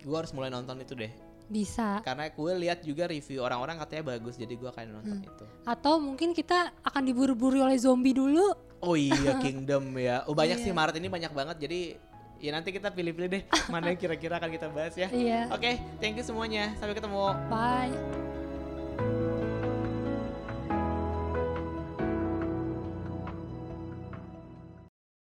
gue 0.00 0.16
harus 0.16 0.32
mulai 0.32 0.48
nonton 0.48 0.80
itu 0.80 0.96
deh. 0.96 1.12
Bisa. 1.48 2.04
Karena 2.04 2.28
gue 2.28 2.52
lihat 2.60 2.78
juga 2.80 3.04
review 3.04 3.40
orang-orang 3.40 3.80
katanya 3.80 4.14
bagus, 4.14 4.36
jadi 4.36 4.52
gue 4.52 4.68
akan 4.68 4.84
nonton 4.94 5.16
Hmm. 5.16 5.26
itu. 5.26 5.44
Atau 5.64 5.96
mungkin 5.96 6.30
kita 6.30 6.70
akan 6.80 7.02
diburu-buru 7.02 7.64
oleh 7.64 7.76
zombie 7.76 8.12
dulu. 8.12 8.52
Oh 8.78 8.94
iya 8.94 9.32
Kingdom 9.44 9.96
ya. 9.96 10.22
Oh 10.24 10.36
banyak 10.36 10.60
sih 10.60 10.70
Iya. 10.70 10.76
Maret 10.76 10.96
ini 10.96 11.08
banyak 11.08 11.32
banget. 11.32 11.56
Jadi 11.58 11.80
ya 12.38 12.50
nanti 12.52 12.70
kita 12.70 12.92
pilih-pilih 12.92 13.28
deh 13.28 13.42
mana 13.72 13.90
yang 13.90 13.98
kira-kira 13.98 14.36
akan 14.36 14.50
kita 14.52 14.68
bahas 14.68 14.94
ya. 14.94 15.08
Iya. 15.08 15.48
Oke, 15.50 15.80
thank 15.98 16.14
you 16.14 16.22
semuanya. 16.22 16.76
Sampai 16.76 16.94
ketemu. 16.94 17.32
Bye. 17.48 18.27